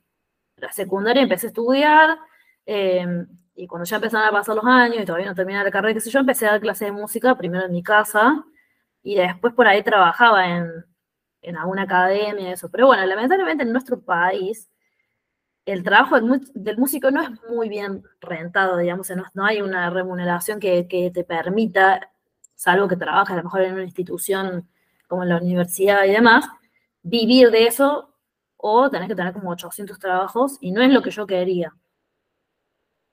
la 0.57 0.71
secundaria 0.73 1.23
empecé 1.23 1.47
a 1.47 1.49
estudiar. 1.49 2.19
y 2.67 3.67
cuando 3.67 3.87
ya 3.87 3.97
empezaron 3.97 4.29
a 4.29 4.31
pasar 4.31 4.57
los 4.57 4.67
años 4.67 4.99
y 5.01 5.07
todavía 5.07 5.29
no 5.29 5.35
terminé 5.35 5.65
la 5.65 5.71
carrera, 5.71 5.95
qué 5.95 6.01
sé 6.01 6.11
yo, 6.11 6.21
empecé 6.21 6.47
a 6.47 6.51
dar 6.51 6.61
clases 6.61 6.89
de 6.89 6.93
música, 6.93 7.35
primero 7.39 7.65
en 7.65 7.73
mi 7.73 7.83
casa, 7.83 8.45
y 9.03 9.17
después 9.17 9.55
por 9.55 9.67
ahí 9.67 9.83
trabajaba 9.83 10.49
en, 10.49 10.71
en 11.43 11.57
alguna 11.57 11.83
academia, 11.83 12.53
eso. 12.53 12.71
Pero 12.71 12.87
bueno, 12.87 13.05
lamentablemente 13.07 13.65
en 13.65 13.73
nuestro 13.73 14.01
país 14.01 14.69
el 15.73 15.83
trabajo 15.83 16.19
del, 16.55 16.79
músico 16.79 17.11
no 17.11 17.21
es 17.23 17.29
muy 17.51 17.69
bien 17.69 18.03
rentado, 18.21 18.79
digamos, 18.79 19.11
no, 19.35 19.45
hay 19.45 19.61
una 19.61 19.91
remuneración 19.91 20.61
que, 20.61 21.11
te 21.13 21.25
permita, 21.25 22.11
salvo 22.55 22.89
que 22.89 22.97
trabajes 22.97 23.35
a 23.35 23.37
lo 23.37 23.45
mejor 23.45 23.63
en 23.63 23.75
una 23.75 23.85
institución 23.85 24.67
como 25.09 25.25
en 25.25 25.29
la 25.29 25.37
universidad 25.37 26.05
y 26.05 26.13
demás, 26.13 26.47
vivir 27.03 27.51
de 27.51 27.67
eso 27.67 28.15
o 28.57 28.89
tenés 28.91 29.09
que 29.09 29.15
tener 29.15 29.35
como 29.35 29.51
800 29.51 29.99
trabajos 29.99 30.57
y 30.61 30.73
no 30.73 30.81
es 30.83 30.91
lo 30.91 31.03
que 31.03 31.11
yo 31.11 31.27
quería. 31.27 31.75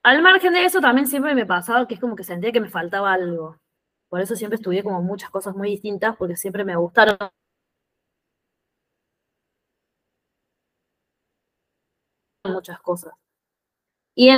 Al 0.03 0.21
margen 0.21 0.53
de 0.53 0.63
eso, 0.63 0.79
también 0.79 1.07
siempre 1.07 1.35
me 1.35 1.45
pasaba 1.45 1.87
que 1.87 1.95
es 1.95 1.99
como 1.99 2.15
que 2.15 2.23
sentía 2.23 2.51
que 2.53 2.61
me 2.61 2.69
faltaba 2.69 3.11
algo. 3.11 3.59
Por 4.15 4.21
eso 4.21 4.33
siempre 4.37 4.55
estudié 4.55 4.81
como 4.81 5.01
muchas 5.01 5.29
cosas 5.29 5.57
muy 5.57 5.71
distintas, 5.71 6.15
porque 6.15 6.37
siempre 6.37 6.63
me 6.63 6.77
gustaron 6.77 7.17
muchas 12.45 12.79
cosas. 12.79 13.13
Y 14.15 14.31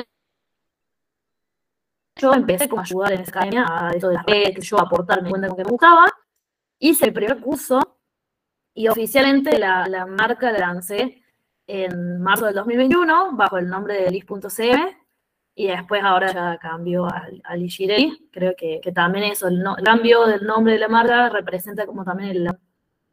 yo 2.15 2.33
empecé 2.33 2.67
como 2.67 2.81
a 2.81 2.85
ayudar 2.85 3.11
en 3.11 3.21
Escaña 3.21 3.67
a 3.69 3.91
eso 3.91 4.07
de 4.07 4.15
las 4.15 4.25
redes, 4.25 4.67
yo 4.67 4.79
a 4.79 4.81
aportarme 4.81 5.29
cuenta 5.29 5.47
con 5.47 5.57
que 5.57 5.63
me 5.63 5.69
gustaba. 5.69 6.11
Hice 6.79 7.05
el 7.05 7.13
primer 7.13 7.39
curso 7.39 7.99
y 8.73 8.87
oficialmente 8.87 9.59
la, 9.59 9.87
la 9.87 10.07
marca 10.07 10.51
la 10.51 10.57
lancé 10.57 11.21
en 11.67 12.19
marzo 12.19 12.45
del 12.45 12.55
2021 12.55 13.35
bajo 13.35 13.59
el 13.59 13.69
nombre 13.69 13.93
de 14.01 14.09
Liz.cm 14.09 15.06
y 15.59 15.65
después 15.65 16.03
ahora 16.03 16.31
ya 16.31 16.57
cambió 16.59 17.07
al, 17.07 17.41
al 17.43 17.67
Creo 18.31 18.53
que, 18.55 18.79
también 18.93 19.25
eso, 19.25 19.47
el, 19.47 19.63
cambio 19.83 20.27
del 20.27 20.45
nombre 20.45 20.73
de 20.73 20.79
la 20.79 20.87
marca 20.87 21.29
representa 21.29 21.87
como 21.87 22.05
también 22.05 22.29
el, 22.29 22.49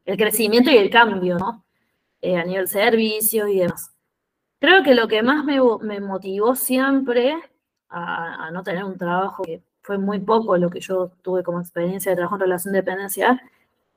el 0.05 0.17
crecimiento 0.19 0.71
y 0.71 0.77
el 0.77 0.91
cambio, 0.91 1.39
¿no? 1.39 1.65
Eh, 2.21 2.37
a 2.37 2.45
nivel 2.45 2.69
servicio 2.69 3.49
y 3.49 3.61
demás. 3.61 3.95
Creo 4.59 4.83
que 4.83 4.95
lo 4.95 5.09
que 5.09 5.23
más 5.23 5.43
me, 5.47 5.59
me 5.81 6.01
motivó 6.01 6.55
siempre 6.55 7.35
a, 7.89 8.49
a, 8.49 8.51
no 8.51 8.63
tener 8.63 8.85
un 8.85 8.99
trabajo, 8.99 9.43
que 9.43 9.63
fue 9.81 9.97
muy 9.97 10.21
poco 10.21 10.59
lo 10.59 10.69
que 10.69 10.81
yo 10.81 11.13
tuve 11.23 11.43
como 11.43 11.61
experiencia 11.61 12.13
de 12.13 12.17
trabajo 12.17 12.35
en 12.35 12.43
relación 12.43 12.73
de 12.73 12.81
dependencia, 12.81 13.43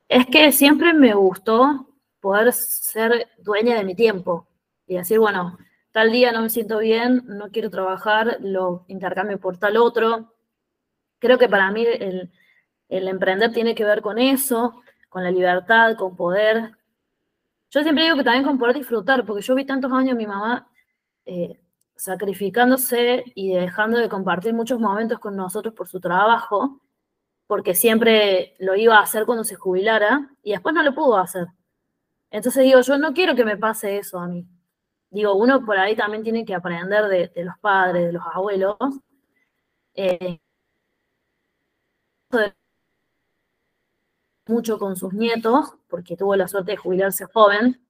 es 0.08 0.26
que 0.26 0.54
siempre 0.54 0.94
me 0.94 1.14
gustó 1.14 1.86
poder 2.22 2.54
ser 2.54 3.28
dueña 3.40 3.76
de 3.76 3.84
mi 3.84 3.94
tiempo 3.94 4.48
y 4.88 4.96
decir, 4.96 5.20
bueno, 5.20 5.58
tal 5.98 6.12
día 6.12 6.32
no 6.32 6.44
me 6.44 6.50
siento 6.52 6.78
bien, 6.78 7.24
no 7.26 7.50
quiero 7.50 7.72
trabajar, 7.72 8.38
lo 8.42 8.86
intercambio 8.88 9.40
por 9.40 9.58
tal 9.58 9.78
otro. 9.78 10.32
Creo 11.18 11.40
que 11.40 11.50
para 11.50 11.72
mí 11.72 11.88
el, 11.88 12.30
emprender 12.88 13.52
tiene 13.52 13.74
que 13.74 13.84
ver 13.84 14.04
con 14.04 14.20
eso, 14.20 14.84
con 15.10 15.24
la 15.24 15.32
libertad, 15.32 15.96
con 15.96 16.16
poder. 16.16 16.78
Yo 17.72 17.82
siempre 17.82 18.04
digo 18.04 18.16
que 18.16 18.24
también 18.24 18.46
con 18.46 18.60
poder 18.60 18.76
disfrutar, 18.76 19.26
porque 19.26 19.42
yo 19.42 19.56
vi 19.56 19.66
tantos 19.66 19.92
años 19.92 20.12
a 20.12 20.18
mi 20.18 20.28
mamá 20.28 20.70
eh, 21.26 21.60
sacrificándose 21.96 23.24
y 23.34 23.56
dejando 23.56 23.98
de 23.98 24.08
compartir 24.08 24.54
muchos 24.54 24.80
momentos 24.80 25.18
con 25.18 25.36
nosotros 25.36 25.74
por 25.74 25.88
su 25.88 26.00
trabajo, 26.00 26.80
porque 27.48 27.74
siempre 27.74 28.54
lo 28.60 28.76
iba 28.76 29.00
a 29.00 29.02
hacer 29.02 29.26
cuando 29.26 29.44
se 29.44 29.56
jubilara 29.56 30.30
y 30.44 30.52
después 30.52 30.76
no 30.76 30.84
lo 30.84 30.94
pudo 30.94 31.18
hacer. 31.18 31.48
Entonces 32.30 32.66
digo, 32.66 32.82
yo 32.82 33.00
no 33.00 33.16
quiero 33.16 33.36
que 33.36 33.46
me 33.46 33.58
pase 33.58 33.98
eso 33.98 34.20
a 34.20 34.28
mí 34.28 34.48
digo, 35.18 35.36
uno 35.36 35.66
por 35.66 35.78
ahí 35.78 35.96
también 35.96 36.24
tiene 36.24 36.46
que 36.46 36.56
aprender 36.56 37.06
de, 37.06 37.44
los 37.44 37.58
padres, 37.60 38.08
de 38.08 38.14
los 38.14 38.24
abuelos. 38.34 38.78
Eh, 39.96 40.40
mucho 44.48 44.80
con 44.80 44.96
sus 44.96 45.14
nietos, 45.14 45.74
porque 45.88 46.16
tuvo 46.18 46.36
la 46.36 46.48
suerte 46.48 46.72
de 46.72 46.78
jubilarse 46.78 47.26
joven. 47.26 47.82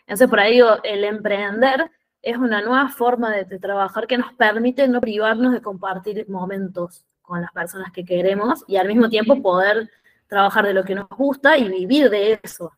Entonces, 0.00 0.28
por 0.28 0.40
ahí 0.40 0.54
digo, 0.54 0.76
el 0.82 1.04
emprender 1.04 1.90
es 2.22 2.36
una 2.36 2.60
nueva 2.60 2.88
forma 2.88 3.30
de, 3.32 3.58
trabajar 3.58 4.06
que 4.06 4.18
nos 4.18 4.32
permite 4.34 4.88
no 4.88 5.00
privarnos 5.00 5.52
de 5.52 5.62
compartir 5.62 6.28
momentos 6.28 7.04
con 7.22 7.40
las 7.40 7.52
personas 7.52 7.92
que 7.92 8.04
queremos 8.04 8.64
y 8.66 8.76
al 8.76 8.88
mismo 8.88 9.08
tiempo 9.08 9.40
poder 9.40 9.90
trabajar 10.26 10.66
de 10.66 10.74
lo 10.74 10.84
que 10.84 10.94
nos 10.94 11.08
gusta 11.08 11.56
y 11.56 11.68
vivir 11.68 12.10
de 12.10 12.40
eso. 12.42 12.72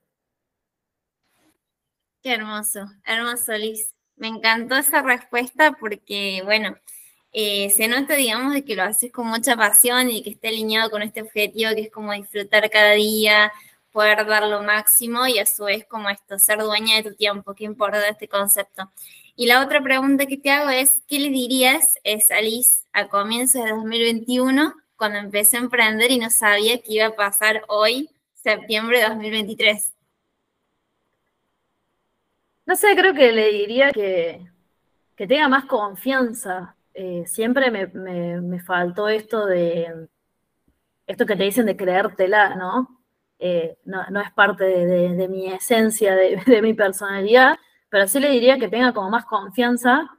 Qué 2.23 2.35
hermoso, 2.35 2.81
hermoso, 3.05 3.53
Liz. 3.53 3.98
Me 4.19 4.29
encantó 4.29 4.77
esa 4.77 5.03
respuesta 5.03 5.73
porque, 5.79 6.43
bueno, 6.45 6.77
eh, 7.33 7.71
se 7.71 7.89
nota, 7.89 8.15
digamos, 8.15 8.53
de 8.55 8.65
que 8.65 8.75
lo 8.75 8.83
haces 8.83 9.13
con 9.13 9.29
mucha 9.29 9.57
pasión 9.57 10.11
y 10.11 10.23
que 10.23 10.31
esté 10.31 10.49
alineado 10.49 10.91
con 10.91 11.03
este 11.03 11.23
objetivo 11.23 11.71
que 11.75 11.83
es 11.83 11.91
como 11.91 12.13
disfrutar 12.13 12.69
cada 12.71 12.93
día, 12.93 13.53
poder 13.93 14.27
dar 14.27 14.47
lo 14.49 14.63
máximo 14.63 15.27
y 15.27 15.39
a 15.39 15.47
su 15.47 15.65
vez 15.65 15.85
como 15.87 16.09
esto, 16.11 16.39
ser 16.39 16.61
dueña 16.61 16.97
de 16.97 17.11
tu 17.11 17.17
tiempo, 17.17 17.55
qué 17.55 17.65
importa 17.65 18.07
este 18.09 18.29
concepto. 18.29 18.91
Y 19.37 19.47
la 19.47 19.63
otra 19.63 19.81
pregunta 19.83 20.27
que 20.27 20.37
te 20.37 20.51
hago 20.51 20.71
es, 20.71 21.01
¿qué 21.07 21.21
le 21.21 21.31
dirías 21.31 21.95
es 22.03 22.31
Alice 22.33 22.85
a 22.93 23.09
comienzos 23.09 23.65
de 23.65 23.71
2021 23.71 24.75
cuando 24.97 25.19
empecé 25.19 25.59
a 25.59 25.61
emprender 25.61 26.11
y 26.11 26.19
no 26.19 26.31
sabía 26.31 26.79
qué 26.83 26.95
iba 26.95 27.07
a 27.07 27.17
pasar 27.17 27.63
hoy, 27.69 28.11
septiembre 28.35 28.99
de 28.99 29.09
2023? 29.09 29.93
No 32.69 32.77
sé, 32.77 32.95
creo 32.95 33.15
que 33.15 33.33
le 33.33 33.51
diría 33.51 33.91
que, 33.93 34.47
tenga 35.17 35.49
más 35.49 35.65
confianza. 35.65 36.77
Eh, 36.93 37.25
siempre 37.27 37.71
me, 37.71 38.61
faltó 38.61 39.09
esto 39.09 39.47
de, 39.47 40.09
esto 41.07 41.25
que 41.25 41.37
te 41.37 41.45
dicen 41.45 41.65
de 41.65 41.79
creértela, 41.79 42.57
¿no? 42.57 43.01
Eh, 43.39 43.79
no, 43.87 44.03
es 44.21 44.33
parte 44.33 44.65
de, 44.65 45.29
mi 45.29 45.47
esencia, 45.51 46.15
de, 46.47 46.63
mi 46.63 46.75
personalidad, 46.75 47.57
pero 47.89 48.07
sí 48.07 48.21
le 48.21 48.31
diría 48.31 48.59
que 48.59 48.69
tenga 48.69 48.93
como 48.93 49.09
más 49.11 49.25
confianza, 49.25 50.11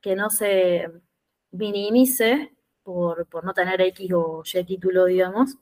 que 0.00 0.16
no 0.16 0.30
se 0.30 0.90
minimice 1.50 2.54
por, 2.84 3.28
no 3.44 3.52
tener 3.52 3.82
X 3.82 4.12
o 4.14 4.42
Y 4.46 4.64
título, 4.64 5.04
digamos, 5.04 5.58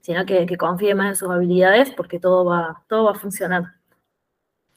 sino 0.00 0.26
que, 0.26 0.44
que 0.46 0.56
confíe 0.56 0.94
más 0.96 1.10
en 1.10 1.16
sus 1.16 1.30
habilidades 1.30 1.92
porque 1.92 2.18
todo 2.18 2.44
va, 2.44 2.84
todo 2.88 3.04
va 3.04 3.12
a 3.12 3.14
funcionar. 3.14 3.74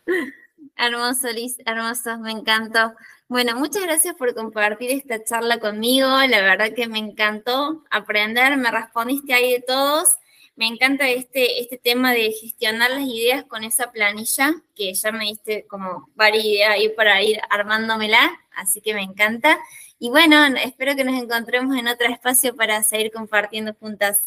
Hermoso, 0.78 1.32
Liz, 1.32 1.58
hermoso, 1.66 2.20
me 2.20 2.32
encantó. 2.32 2.94
Bueno, 3.28 3.56
muchas 3.56 3.82
gracias 3.82 4.14
por 4.14 4.36
compartir 4.36 4.92
esta 4.92 5.24
charla 5.24 5.60
conmigo. 5.60 6.08
La 6.08 6.42
verdad 6.42 6.72
que 6.76 6.88
me 6.88 7.00
encantó 7.00 7.84
aprender, 7.90 8.56
me 8.58 8.70
respondiste 8.70 9.34
ahí 9.34 9.54
de 9.54 9.62
todos. 9.62 10.16
Me 10.56 10.68
encanta 10.68 11.10
este, 11.10 11.62
este 11.62 11.78
tema 11.78 12.14
de 12.14 12.32
gestionar 12.32 12.92
las 12.92 13.02
ideas 13.02 13.44
con 13.46 13.64
esa 13.64 13.92
planilla, 13.92 14.54
que 14.76 14.94
ya 14.94 15.12
me 15.12 15.26
diste 15.26 15.66
como 15.68 16.10
varias 16.16 16.46
ideas 16.46 16.70
ahí 16.72 16.90
para 16.90 17.22
ir 17.24 17.40
armándomela, 17.50 18.40
así 18.56 18.80
que 18.80 18.94
me 18.94 19.02
encanta. 19.02 19.58
Y 19.98 20.10
bueno, 20.10 20.46
espero 20.64 20.96
que 20.96 21.04
nos 21.04 21.16
encontremos 21.16 21.76
en 21.76 21.88
otro 21.88 22.08
espacio 22.08 22.56
para 22.56 22.84
seguir 22.84 23.12
compartiendo 23.12 23.74
juntas. 23.74 24.22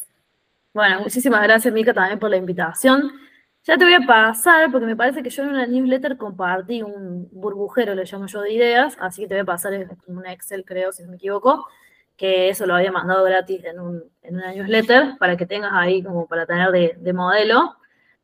Bueno, 0.75 1.01
muchísimas 1.01 1.43
gracias, 1.43 1.73
Mica, 1.73 1.95
también 1.95 2.19
por 2.19 2.31
la 2.31 2.37
invitación. 2.37 3.13
Ya 3.63 3.77
te 3.77 3.85
voy 3.85 3.93
a 3.95 4.07
pasar, 4.07 4.71
porque 4.73 4.87
me 4.87 4.97
parece 4.97 5.23
que 5.23 5.29
yo 5.31 5.43
en 5.43 5.51
una 5.51 5.67
newsletter 5.67 6.17
compartí 6.17 6.83
un 6.83 7.29
burbujero, 7.31 7.95
le 7.95 8.05
llamo 8.05 8.27
yo, 8.27 8.41
de 8.41 8.55
ideas, 8.55 8.97
así 9.01 9.23
que 9.23 9.29
te 9.29 9.35
voy 9.35 9.43
a 9.43 9.45
pasar 9.45 9.99
un 10.07 10.27
Excel, 10.27 10.65
creo, 10.65 10.93
si 10.93 11.03
no 11.03 11.11
me 11.11 11.17
equivoco, 11.17 11.67
que 12.17 12.49
eso 12.49 12.67
lo 12.67 12.75
había 12.75 12.91
mandado 12.91 13.23
gratis 13.25 13.63
en, 13.65 13.79
un, 13.81 14.03
en 14.23 14.37
una 14.37 14.53
newsletter, 14.53 15.19
para 15.19 15.37
que 15.37 15.45
tengas 15.47 15.73
ahí 15.75 16.03
como 16.03 16.27
para 16.27 16.47
tener 16.47 16.71
de, 16.71 16.97
de 16.99 17.13
modelo. 17.13 17.77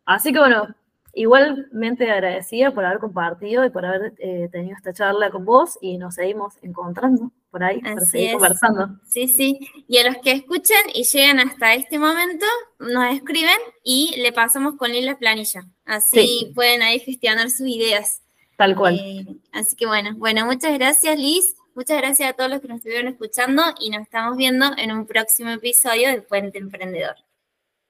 Así 0.06 0.32
que 0.32 0.38
bueno, 0.38 0.74
igualmente 1.12 2.10
agradecida 2.10 2.70
por 2.72 2.84
haber 2.86 2.98
compartido 2.98 3.64
y 3.64 3.70
por 3.70 3.84
haber 3.84 4.14
eh, 4.18 4.48
tenido 4.50 4.76
esta 4.76 4.92
charla 4.94 5.30
con 5.30 5.44
vos 5.44 5.78
y 5.82 5.98
nos 5.98 6.14
seguimos 6.14 6.54
encontrando 6.62 7.30
por 7.56 7.64
ahí 7.64 7.80
para 7.80 8.00
seguir 8.02 8.32
conversando. 8.32 9.00
Sí, 9.06 9.28
sí. 9.28 9.58
Y 9.88 9.96
a 9.96 10.04
los 10.04 10.18
que 10.18 10.32
escuchen 10.32 10.76
y 10.92 11.04
llegan 11.04 11.40
hasta 11.40 11.72
este 11.72 11.98
momento, 11.98 12.44
nos 12.78 13.14
escriben 13.14 13.56
y 13.82 14.14
le 14.18 14.30
pasamos 14.30 14.76
con 14.76 14.90
él 14.90 15.06
la 15.06 15.16
planilla. 15.16 15.64
Así 15.86 16.52
pueden 16.54 16.82
ahí 16.82 17.00
gestionar 17.00 17.50
sus 17.50 17.66
ideas. 17.66 18.20
Tal 18.58 18.76
cual. 18.76 19.00
Eh, 19.02 19.24
así 19.52 19.74
que 19.74 19.86
bueno, 19.86 20.10
bueno, 20.16 20.44
muchas 20.44 20.74
gracias 20.74 21.18
Liz. 21.18 21.56
Muchas 21.74 21.96
gracias 21.96 22.28
a 22.28 22.32
todos 22.34 22.50
los 22.50 22.60
que 22.60 22.68
nos 22.68 22.76
estuvieron 22.76 23.08
escuchando 23.08 23.62
y 23.80 23.88
nos 23.88 24.02
estamos 24.02 24.36
viendo 24.36 24.66
en 24.76 24.92
un 24.92 25.06
próximo 25.06 25.48
episodio 25.48 26.08
del 26.08 26.24
Puente 26.24 26.58
Emprendedor. 26.58 27.16